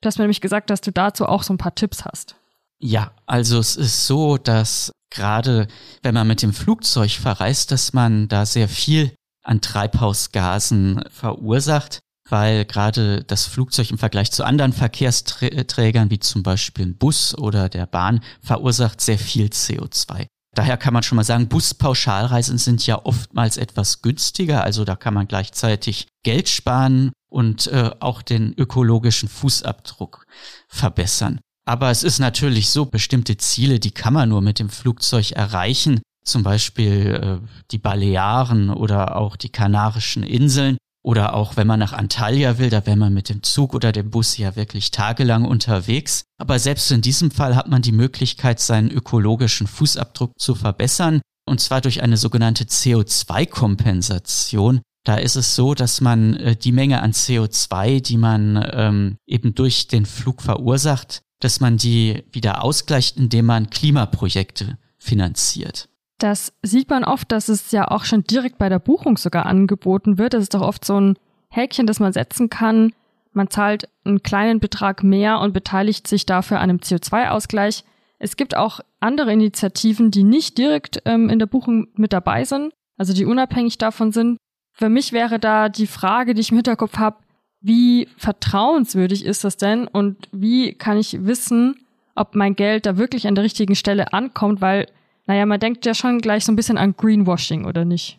Du 0.00 0.06
hast 0.06 0.18
mir 0.18 0.24
nämlich 0.24 0.40
gesagt, 0.40 0.70
dass 0.70 0.80
du 0.80 0.92
dazu 0.92 1.26
auch 1.26 1.42
so 1.42 1.54
ein 1.54 1.58
paar 1.58 1.74
Tipps 1.74 2.04
hast. 2.04 2.36
Ja, 2.78 3.12
also 3.26 3.58
es 3.58 3.76
ist 3.76 4.06
so, 4.06 4.36
dass 4.36 4.92
gerade 5.10 5.66
wenn 6.02 6.14
man 6.14 6.28
mit 6.28 6.42
dem 6.42 6.52
Flugzeug 6.52 7.10
verreist, 7.10 7.72
dass 7.72 7.92
man 7.92 8.28
da 8.28 8.46
sehr 8.46 8.68
viel 8.68 9.12
an 9.42 9.60
Treibhausgasen 9.60 11.02
verursacht 11.10 12.00
weil 12.30 12.64
gerade 12.64 13.24
das 13.24 13.46
Flugzeug 13.46 13.90
im 13.90 13.98
Vergleich 13.98 14.30
zu 14.30 14.44
anderen 14.44 14.72
Verkehrsträgern, 14.72 16.10
wie 16.10 16.18
zum 16.18 16.42
Beispiel 16.42 16.86
ein 16.86 16.96
Bus 16.96 17.36
oder 17.36 17.68
der 17.68 17.86
Bahn, 17.86 18.20
verursacht 18.42 19.00
sehr 19.00 19.18
viel 19.18 19.46
CO2. 19.46 20.26
Daher 20.58 20.76
kann 20.76 20.92
man 20.92 21.04
schon 21.04 21.14
mal 21.14 21.22
sagen, 21.22 21.46
Buspauschalreisen 21.46 22.58
sind 22.58 22.84
ja 22.84 23.00
oftmals 23.04 23.58
etwas 23.58 24.02
günstiger, 24.02 24.64
also 24.64 24.84
da 24.84 24.96
kann 24.96 25.14
man 25.14 25.28
gleichzeitig 25.28 26.08
Geld 26.24 26.48
sparen 26.48 27.12
und 27.28 27.68
äh, 27.68 27.92
auch 28.00 28.22
den 28.22 28.54
ökologischen 28.58 29.28
Fußabdruck 29.28 30.26
verbessern. 30.66 31.38
Aber 31.64 31.92
es 31.92 32.02
ist 32.02 32.18
natürlich 32.18 32.70
so, 32.70 32.86
bestimmte 32.86 33.36
Ziele, 33.36 33.78
die 33.78 33.92
kann 33.92 34.12
man 34.12 34.30
nur 34.30 34.42
mit 34.42 34.58
dem 34.58 34.68
Flugzeug 34.68 35.30
erreichen, 35.30 36.00
zum 36.24 36.42
Beispiel 36.42 37.06
äh, 37.22 37.48
die 37.70 37.78
Balearen 37.78 38.70
oder 38.70 39.14
auch 39.14 39.36
die 39.36 39.50
Kanarischen 39.50 40.24
Inseln. 40.24 40.76
Oder 41.02 41.34
auch 41.34 41.56
wenn 41.56 41.66
man 41.66 41.78
nach 41.78 41.92
Antalya 41.92 42.56
will, 42.58 42.70
da 42.70 42.86
wäre 42.86 42.96
man 42.96 43.14
mit 43.14 43.28
dem 43.28 43.42
Zug 43.42 43.74
oder 43.74 43.92
dem 43.92 44.10
Bus 44.10 44.36
ja 44.36 44.56
wirklich 44.56 44.90
tagelang 44.90 45.44
unterwegs. 45.44 46.24
Aber 46.38 46.58
selbst 46.58 46.90
in 46.90 47.02
diesem 47.02 47.30
Fall 47.30 47.54
hat 47.56 47.68
man 47.68 47.82
die 47.82 47.92
Möglichkeit, 47.92 48.60
seinen 48.60 48.90
ökologischen 48.90 49.66
Fußabdruck 49.66 50.32
zu 50.38 50.54
verbessern. 50.54 51.20
Und 51.46 51.60
zwar 51.60 51.80
durch 51.80 52.02
eine 52.02 52.16
sogenannte 52.16 52.64
CO2-Kompensation. 52.64 54.80
Da 55.04 55.16
ist 55.16 55.36
es 55.36 55.54
so, 55.54 55.74
dass 55.74 56.00
man 56.02 56.34
äh, 56.34 56.56
die 56.56 56.72
Menge 56.72 57.00
an 57.00 57.12
CO2, 57.12 58.02
die 58.02 58.18
man 58.18 58.68
ähm, 58.72 59.16
eben 59.26 59.54
durch 59.54 59.88
den 59.88 60.04
Flug 60.04 60.42
verursacht, 60.42 61.22
dass 61.40 61.60
man 61.60 61.78
die 61.78 62.24
wieder 62.32 62.62
ausgleicht, 62.62 63.16
indem 63.16 63.46
man 63.46 63.70
Klimaprojekte 63.70 64.76
finanziert. 64.98 65.88
Das 66.18 66.52
sieht 66.62 66.90
man 66.90 67.04
oft, 67.04 67.30
dass 67.30 67.48
es 67.48 67.70
ja 67.70 67.88
auch 67.88 68.04
schon 68.04 68.24
direkt 68.24 68.58
bei 68.58 68.68
der 68.68 68.80
Buchung 68.80 69.16
sogar 69.16 69.46
angeboten 69.46 70.18
wird. 70.18 70.34
Das 70.34 70.42
ist 70.42 70.54
doch 70.54 70.62
oft 70.62 70.84
so 70.84 71.00
ein 71.00 71.18
Häkchen, 71.48 71.86
das 71.86 72.00
man 72.00 72.12
setzen 72.12 72.50
kann. 72.50 72.92
Man 73.32 73.50
zahlt 73.50 73.88
einen 74.04 74.22
kleinen 74.22 74.58
Betrag 74.58 75.04
mehr 75.04 75.38
und 75.40 75.52
beteiligt 75.52 76.08
sich 76.08 76.26
dafür 76.26 76.58
an 76.58 76.70
einem 76.70 76.78
CO2-Ausgleich. 76.78 77.84
Es 78.18 78.36
gibt 78.36 78.56
auch 78.56 78.80
andere 78.98 79.32
Initiativen, 79.32 80.10
die 80.10 80.24
nicht 80.24 80.58
direkt 80.58 81.02
ähm, 81.04 81.28
in 81.28 81.38
der 81.38 81.46
Buchung 81.46 81.86
mit 81.94 82.12
dabei 82.12 82.44
sind, 82.44 82.72
also 82.96 83.12
die 83.12 83.24
unabhängig 83.24 83.78
davon 83.78 84.10
sind. 84.10 84.38
Für 84.72 84.88
mich 84.88 85.12
wäre 85.12 85.38
da 85.38 85.68
die 85.68 85.86
Frage, 85.86 86.34
die 86.34 86.40
ich 86.40 86.50
im 86.50 86.56
Hinterkopf 86.56 86.98
habe, 86.98 87.18
wie 87.60 88.08
vertrauenswürdig 88.16 89.24
ist 89.24 89.44
das 89.44 89.56
denn 89.56 89.86
und 89.86 90.28
wie 90.32 90.74
kann 90.74 90.98
ich 90.98 91.24
wissen, 91.24 91.76
ob 92.16 92.34
mein 92.34 92.56
Geld 92.56 92.86
da 92.86 92.96
wirklich 92.96 93.28
an 93.28 93.36
der 93.36 93.44
richtigen 93.44 93.76
Stelle 93.76 94.12
ankommt, 94.12 94.60
weil 94.60 94.86
naja, 95.28 95.46
man 95.46 95.60
denkt 95.60 95.86
ja 95.86 95.94
schon 95.94 96.20
gleich 96.20 96.44
so 96.44 96.50
ein 96.50 96.56
bisschen 96.56 96.78
an 96.78 96.94
Greenwashing, 96.96 97.66
oder 97.66 97.84
nicht? 97.84 98.18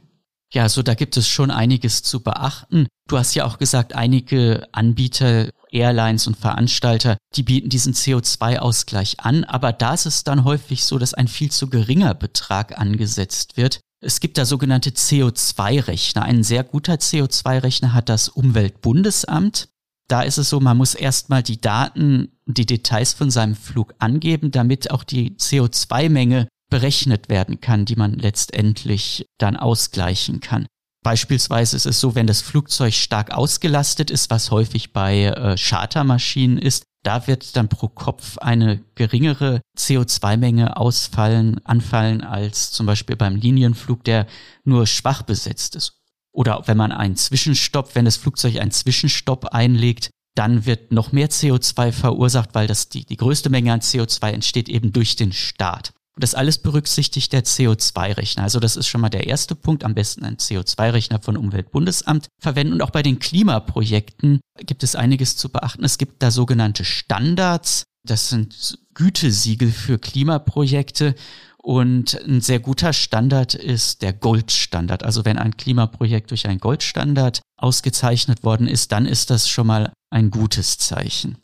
Ja, 0.54 0.70
so 0.70 0.82
da 0.82 0.94
gibt 0.94 1.18
es 1.18 1.28
schon 1.28 1.52
einiges 1.52 2.02
zu 2.04 2.22
beachten. 2.22 2.88
Du 3.08 3.18
hast 3.18 3.36
ja 3.36 3.46
auch 3.46 3.58
gesagt, 3.58 3.94
einige 3.94 4.68
Anbieter, 4.72 5.50
Airlines 5.72 6.28
und 6.28 6.38
Veranstalter, 6.38 7.18
die 7.36 7.44
bieten 7.44 7.70
diesen 7.70 7.94
CO2-Ausgleich 7.94 9.20
an, 9.20 9.44
aber 9.44 9.74
da 9.74 9.94
ist 9.94 10.06
es 10.06 10.24
dann 10.24 10.44
häufig 10.44 10.86
so, 10.86 10.98
dass 10.98 11.14
ein 11.14 11.28
viel 11.28 11.52
zu 11.52 11.70
geringer 11.70 12.14
Betrag 12.14 12.80
angesetzt 12.80 13.58
wird. 13.58 13.80
Es 14.02 14.20
gibt 14.20 14.38
da 14.38 14.46
sogenannte 14.46 14.92
CO2-Rechner. 14.92 16.22
Ein 16.24 16.44
sehr 16.44 16.64
guter 16.64 16.96
CO2-Rechner 16.96 17.94
hat 17.94 18.10
das 18.10 18.30
Umweltbundesamt. 18.30 19.70
Da 20.08 20.22
ist 20.22 20.38
es 20.38 20.50
so, 20.50 20.60
man 20.60 20.78
muss 20.78 20.96
erstmal 20.96 21.44
die 21.44 21.62
Daten, 21.62 22.32
die 22.46 22.66
Details 22.66 23.14
von 23.14 23.30
seinem 23.30 23.56
Flug 23.56 23.94
angeben, 24.00 24.52
damit 24.52 24.90
auch 24.90 25.04
die 25.04 25.32
CO2-Menge 25.32 26.48
berechnet 26.70 27.30
werden 27.30 27.62
kann, 27.62 27.86
die 27.86 27.96
man 27.96 28.14
letztendlich 28.14 29.26
dann 29.38 29.56
ausgleichen 29.56 30.40
kann. 30.40 30.68
Beispielsweise 31.04 31.78
ist 31.78 31.86
es 31.86 32.00
so, 32.00 32.16
wenn 32.16 32.28
das 32.28 32.42
Flugzeug 32.42 32.94
stark 32.94 33.32
ausgelastet 33.32 34.12
ist, 34.12 34.30
was 34.30 34.52
häufig 34.52 34.92
bei 34.92 35.26
äh, 35.26 35.56
Chartermaschinen 35.58 36.58
ist, 36.58 36.84
da 37.04 37.28
wird 37.28 37.56
dann 37.56 37.70
pro 37.70 37.88
Kopf 37.88 38.38
eine 38.40 38.84
geringere 38.96 39.62
CO2-Menge 39.78 40.76
ausfallen, 40.76 41.66
anfallen 41.66 42.22
als 42.22 42.72
zum 42.72 42.86
Beispiel 42.86 43.16
beim 43.16 43.38
Linienflug, 43.38 44.04
der 44.04 44.28
nur 44.66 44.86
schwach 44.86 45.22
besetzt 45.22 45.76
ist. 45.76 45.94
Oder 46.34 46.64
wenn 46.68 46.78
man 46.78 46.92
einen 46.92 47.16
Zwischenstopp, 47.16 47.96
wenn 47.96 48.06
das 48.06 48.18
Flugzeug 48.18 48.58
einen 48.58 48.72
Zwischenstopp 48.72 49.46
einlegt, 49.46 50.10
dann 50.36 50.66
wird 50.66 50.92
noch 50.92 51.12
mehr 51.12 51.30
CO2 51.30 51.92
verursacht, 51.92 52.50
weil 52.54 52.68
das 52.68 52.90
die, 52.90 53.06
die 53.06 53.18
größte 53.18 53.50
Menge 53.50 53.74
an 53.74 53.80
CO2 53.80 54.32
entsteht 54.32 54.70
eben 54.70 54.92
durch 54.92 55.16
den 55.16 55.32
Start. 55.32 55.94
Und 56.20 56.24
das 56.24 56.36
alles 56.36 56.58
berücksichtigt 56.58 57.32
der 57.32 57.46
CO2-Rechner. 57.46 58.44
Also 58.44 58.60
das 58.60 58.76
ist 58.76 58.88
schon 58.88 59.00
mal 59.00 59.08
der 59.08 59.28
erste 59.28 59.56
Punkt. 59.56 59.86
Am 59.86 59.94
besten 59.94 60.26
ein 60.26 60.36
CO2-Rechner 60.36 61.22
von 61.22 61.38
Umweltbundesamt 61.38 62.28
verwenden. 62.42 62.74
Und 62.74 62.82
auch 62.82 62.90
bei 62.90 63.04
den 63.04 63.20
Klimaprojekten 63.20 64.42
gibt 64.58 64.84
es 64.84 64.98
einiges 64.98 65.38
zu 65.38 65.48
beachten. 65.48 65.86
Es 65.86 65.98
gibt 65.98 66.22
da 66.22 66.30
sogenannte 66.30 66.84
Standards. 66.84 67.86
Das 68.06 68.28
sind 68.28 68.80
Gütesiegel 68.96 69.72
für 69.72 69.98
Klimaprojekte. 69.98 71.16
Und 71.56 72.16
ein 72.28 72.42
sehr 72.42 72.60
guter 72.60 72.92
Standard 72.92 73.54
ist 73.54 74.02
der 74.02 74.12
Goldstandard. 74.12 75.04
Also 75.04 75.24
wenn 75.24 75.38
ein 75.38 75.56
Klimaprojekt 75.56 76.32
durch 76.32 76.50
einen 76.50 76.60
Goldstandard 76.60 77.40
ausgezeichnet 77.56 78.44
worden 78.44 78.68
ist, 78.68 78.92
dann 78.92 79.06
ist 79.06 79.30
das 79.30 79.48
schon 79.48 79.68
mal 79.68 79.94
ein 80.10 80.32
gutes 80.32 80.80
Zeichen. 80.80 81.38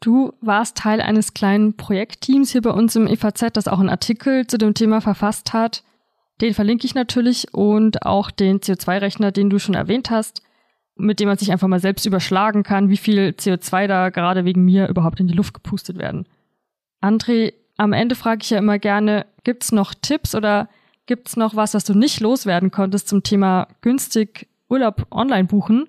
Du 0.00 0.32
warst 0.40 0.76
Teil 0.76 1.00
eines 1.00 1.34
kleinen 1.34 1.76
Projektteams 1.76 2.52
hier 2.52 2.62
bei 2.62 2.70
uns 2.70 2.96
im 2.96 3.06
EVZ, 3.06 3.52
das 3.54 3.68
auch 3.68 3.80
einen 3.80 3.88
Artikel 3.88 4.46
zu 4.46 4.58
dem 4.58 4.74
Thema 4.74 5.00
verfasst 5.00 5.52
hat. 5.52 5.82
Den 6.40 6.52
verlinke 6.52 6.86
ich 6.86 6.94
natürlich 6.94 7.54
und 7.54 8.02
auch 8.02 8.30
den 8.30 8.60
CO2-Rechner, 8.60 9.32
den 9.32 9.48
du 9.48 9.58
schon 9.58 9.74
erwähnt 9.74 10.10
hast, 10.10 10.42
mit 10.96 11.18
dem 11.18 11.28
man 11.28 11.38
sich 11.38 11.50
einfach 11.50 11.68
mal 11.68 11.80
selbst 11.80 12.04
überschlagen 12.04 12.62
kann, 12.62 12.90
wie 12.90 12.98
viel 12.98 13.34
CO2 13.38 13.86
da 13.86 14.10
gerade 14.10 14.44
wegen 14.44 14.64
mir 14.64 14.88
überhaupt 14.88 15.18
in 15.20 15.28
die 15.28 15.34
Luft 15.34 15.54
gepustet 15.54 15.96
werden. 15.96 16.26
André, 17.00 17.54
am 17.78 17.92
Ende 17.92 18.14
frage 18.14 18.42
ich 18.42 18.50
ja 18.50 18.58
immer 18.58 18.78
gerne, 18.78 19.26
gibt's 19.44 19.72
noch 19.72 19.94
Tipps 19.94 20.34
oder 20.34 20.68
gibt's 21.06 21.36
noch 21.36 21.56
was, 21.56 21.74
was 21.74 21.84
du 21.84 21.94
nicht 21.94 22.20
loswerden 22.20 22.70
konntest 22.70 23.08
zum 23.08 23.22
Thema 23.22 23.68
günstig 23.80 24.48
Urlaub 24.68 25.06
online 25.10 25.44
buchen? 25.44 25.86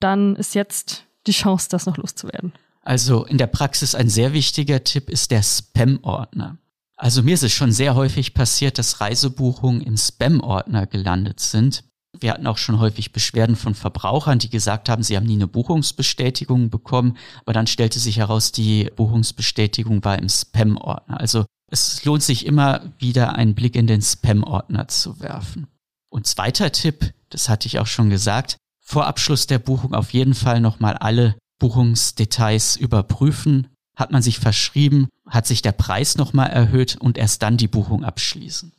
Dann 0.00 0.36
ist 0.36 0.54
jetzt 0.54 1.06
die 1.26 1.32
Chance, 1.32 1.68
das 1.70 1.86
noch 1.86 1.96
loszuwerden. 1.96 2.52
Also 2.88 3.26
in 3.26 3.36
der 3.36 3.48
Praxis 3.48 3.94
ein 3.94 4.08
sehr 4.08 4.32
wichtiger 4.32 4.82
Tipp 4.82 5.10
ist 5.10 5.30
der 5.30 5.42
Spam-Ordner. 5.42 6.56
Also 6.96 7.22
mir 7.22 7.34
ist 7.34 7.42
es 7.42 7.52
schon 7.52 7.70
sehr 7.70 7.94
häufig 7.94 8.32
passiert, 8.32 8.78
dass 8.78 9.02
Reisebuchungen 9.02 9.82
im 9.82 9.98
Spam-Ordner 9.98 10.86
gelandet 10.86 11.38
sind. 11.38 11.84
Wir 12.18 12.32
hatten 12.32 12.46
auch 12.46 12.56
schon 12.56 12.80
häufig 12.80 13.12
Beschwerden 13.12 13.56
von 13.56 13.74
Verbrauchern, 13.74 14.38
die 14.38 14.48
gesagt 14.48 14.88
haben, 14.88 15.02
sie 15.02 15.18
haben 15.18 15.26
nie 15.26 15.34
eine 15.34 15.46
Buchungsbestätigung 15.46 16.70
bekommen, 16.70 17.18
aber 17.42 17.52
dann 17.52 17.66
stellte 17.66 17.98
sich 17.98 18.16
heraus, 18.16 18.52
die 18.52 18.90
Buchungsbestätigung 18.96 20.02
war 20.02 20.18
im 20.18 20.30
Spam-Ordner. 20.30 21.20
Also 21.20 21.44
es 21.70 22.02
lohnt 22.06 22.22
sich 22.22 22.46
immer 22.46 22.90
wieder 22.98 23.34
einen 23.36 23.54
Blick 23.54 23.76
in 23.76 23.86
den 23.86 24.00
Spam-Ordner 24.00 24.88
zu 24.88 25.20
werfen. 25.20 25.66
Und 26.08 26.26
zweiter 26.26 26.72
Tipp, 26.72 27.12
das 27.28 27.50
hatte 27.50 27.66
ich 27.66 27.80
auch 27.80 27.86
schon 27.86 28.08
gesagt, 28.08 28.56
vor 28.80 29.06
Abschluss 29.06 29.46
der 29.46 29.58
Buchung 29.58 29.92
auf 29.92 30.14
jeden 30.14 30.32
Fall 30.32 30.62
nochmal 30.62 30.96
alle 30.96 31.34
Buchungsdetails 31.58 32.76
überprüfen. 32.76 33.68
Hat 33.96 34.12
man 34.12 34.22
sich 34.22 34.38
verschrieben, 34.38 35.08
hat 35.26 35.46
sich 35.46 35.60
der 35.60 35.72
Preis 35.72 36.16
nochmal 36.16 36.50
erhöht 36.50 36.96
und 37.00 37.18
erst 37.18 37.42
dann 37.42 37.56
die 37.56 37.66
Buchung 37.66 38.04
abschließen. 38.04 38.72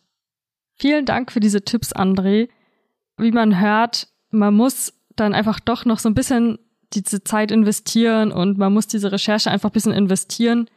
Vielen 0.76 1.06
Dank 1.06 1.32
für 1.32 1.42
diese 1.42 1.64
Tipps, 1.64 1.94
André. 1.94 2.48
Wie 3.18 3.32
man 3.32 3.60
hört, 3.60 4.08
man 4.32 4.54
muss 4.54 4.94
dann 5.18 5.34
einfach 5.34 5.60
doch 5.60 5.84
noch 5.84 6.00
so 6.00 6.08
ein 6.08 6.16
bisschen 6.16 6.58
diese 6.94 7.24
Zeit 7.24 7.52
investieren 7.52 8.32
und 8.32 8.58
man 8.58 8.74
muss 8.74 8.88
diese 8.88 9.12
Recherche 9.12 9.52
einfach 9.52 9.70
ein 9.70 9.74
bisschen 9.74 9.92
investieren. 9.92 10.70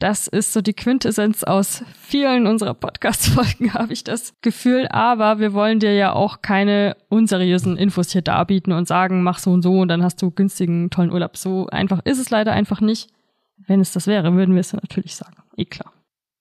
Das 0.00 0.28
ist 0.28 0.54
so 0.54 0.62
die 0.62 0.72
Quintessenz 0.72 1.44
aus 1.44 1.84
vielen 1.94 2.46
unserer 2.46 2.72
Podcast-Folgen, 2.72 3.74
habe 3.74 3.92
ich 3.92 4.02
das 4.02 4.32
Gefühl. 4.40 4.88
Aber 4.88 5.40
wir 5.40 5.52
wollen 5.52 5.78
dir 5.78 5.94
ja 5.94 6.14
auch 6.14 6.40
keine 6.40 6.96
unseriösen 7.10 7.76
Infos 7.76 8.10
hier 8.10 8.22
darbieten 8.22 8.72
und 8.72 8.88
sagen, 8.88 9.22
mach 9.22 9.38
so 9.38 9.52
und 9.52 9.60
so 9.60 9.78
und 9.78 9.88
dann 9.88 10.02
hast 10.02 10.22
du 10.22 10.30
günstigen, 10.30 10.88
tollen 10.88 11.12
Urlaub. 11.12 11.36
So 11.36 11.66
einfach 11.66 12.00
ist 12.04 12.18
es 12.18 12.30
leider 12.30 12.52
einfach 12.52 12.80
nicht. 12.80 13.10
Wenn 13.58 13.80
es 13.80 13.92
das 13.92 14.06
wäre, 14.06 14.32
würden 14.34 14.54
wir 14.54 14.60
es 14.60 14.72
natürlich 14.72 15.16
sagen. 15.16 15.36
Eh 15.58 15.66
klar. 15.66 15.92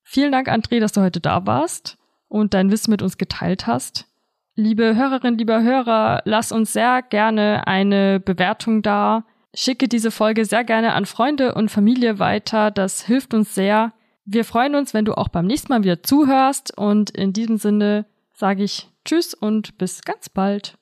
Vielen 0.04 0.32
Dank, 0.32 0.48
André, 0.48 0.80
dass 0.80 0.94
du 0.94 1.02
heute 1.02 1.20
da 1.20 1.46
warst 1.46 1.98
und 2.30 2.54
dein 2.54 2.72
Wissen 2.72 2.92
mit 2.92 3.02
uns 3.02 3.18
geteilt 3.18 3.68
hast. 3.68 4.08
Liebe 4.56 4.96
Hörerinnen, 4.96 5.38
lieber 5.38 5.62
Hörer, 5.62 6.22
lass 6.24 6.54
uns 6.54 6.72
sehr 6.72 7.02
gerne 7.02 7.68
eine 7.68 8.22
Bewertung 8.22 8.84
da. 8.84 9.26
Schicke 9.54 9.88
diese 9.88 10.12
Folge 10.12 10.46
sehr 10.46 10.64
gerne 10.64 10.94
an 10.94 11.06
Freunde 11.06 11.56
und 11.56 11.70
Familie 11.70 12.20
weiter. 12.20 12.72
Das 12.72 13.02
hilft 13.02 13.34
uns 13.34 13.56
sehr. 13.56 13.94
Wir 14.26 14.46
freuen 14.46 14.76
uns, 14.76 14.94
wenn 14.94 15.06
du 15.06 15.16
auch 15.16 15.30
beim 15.30 15.48
nächsten 15.48 15.74
Mal 15.74 15.84
wieder 15.84 16.04
zuhörst. 16.04 16.78
Und 16.78 17.10
in 17.10 17.34
diesem 17.34 17.58
Sinne 17.58 18.06
sage 18.34 18.64
ich 18.64 18.90
Tschüss 19.06 19.34
und 19.34 19.78
bis 19.78 20.02
ganz 20.04 20.30
bald. 20.30 20.79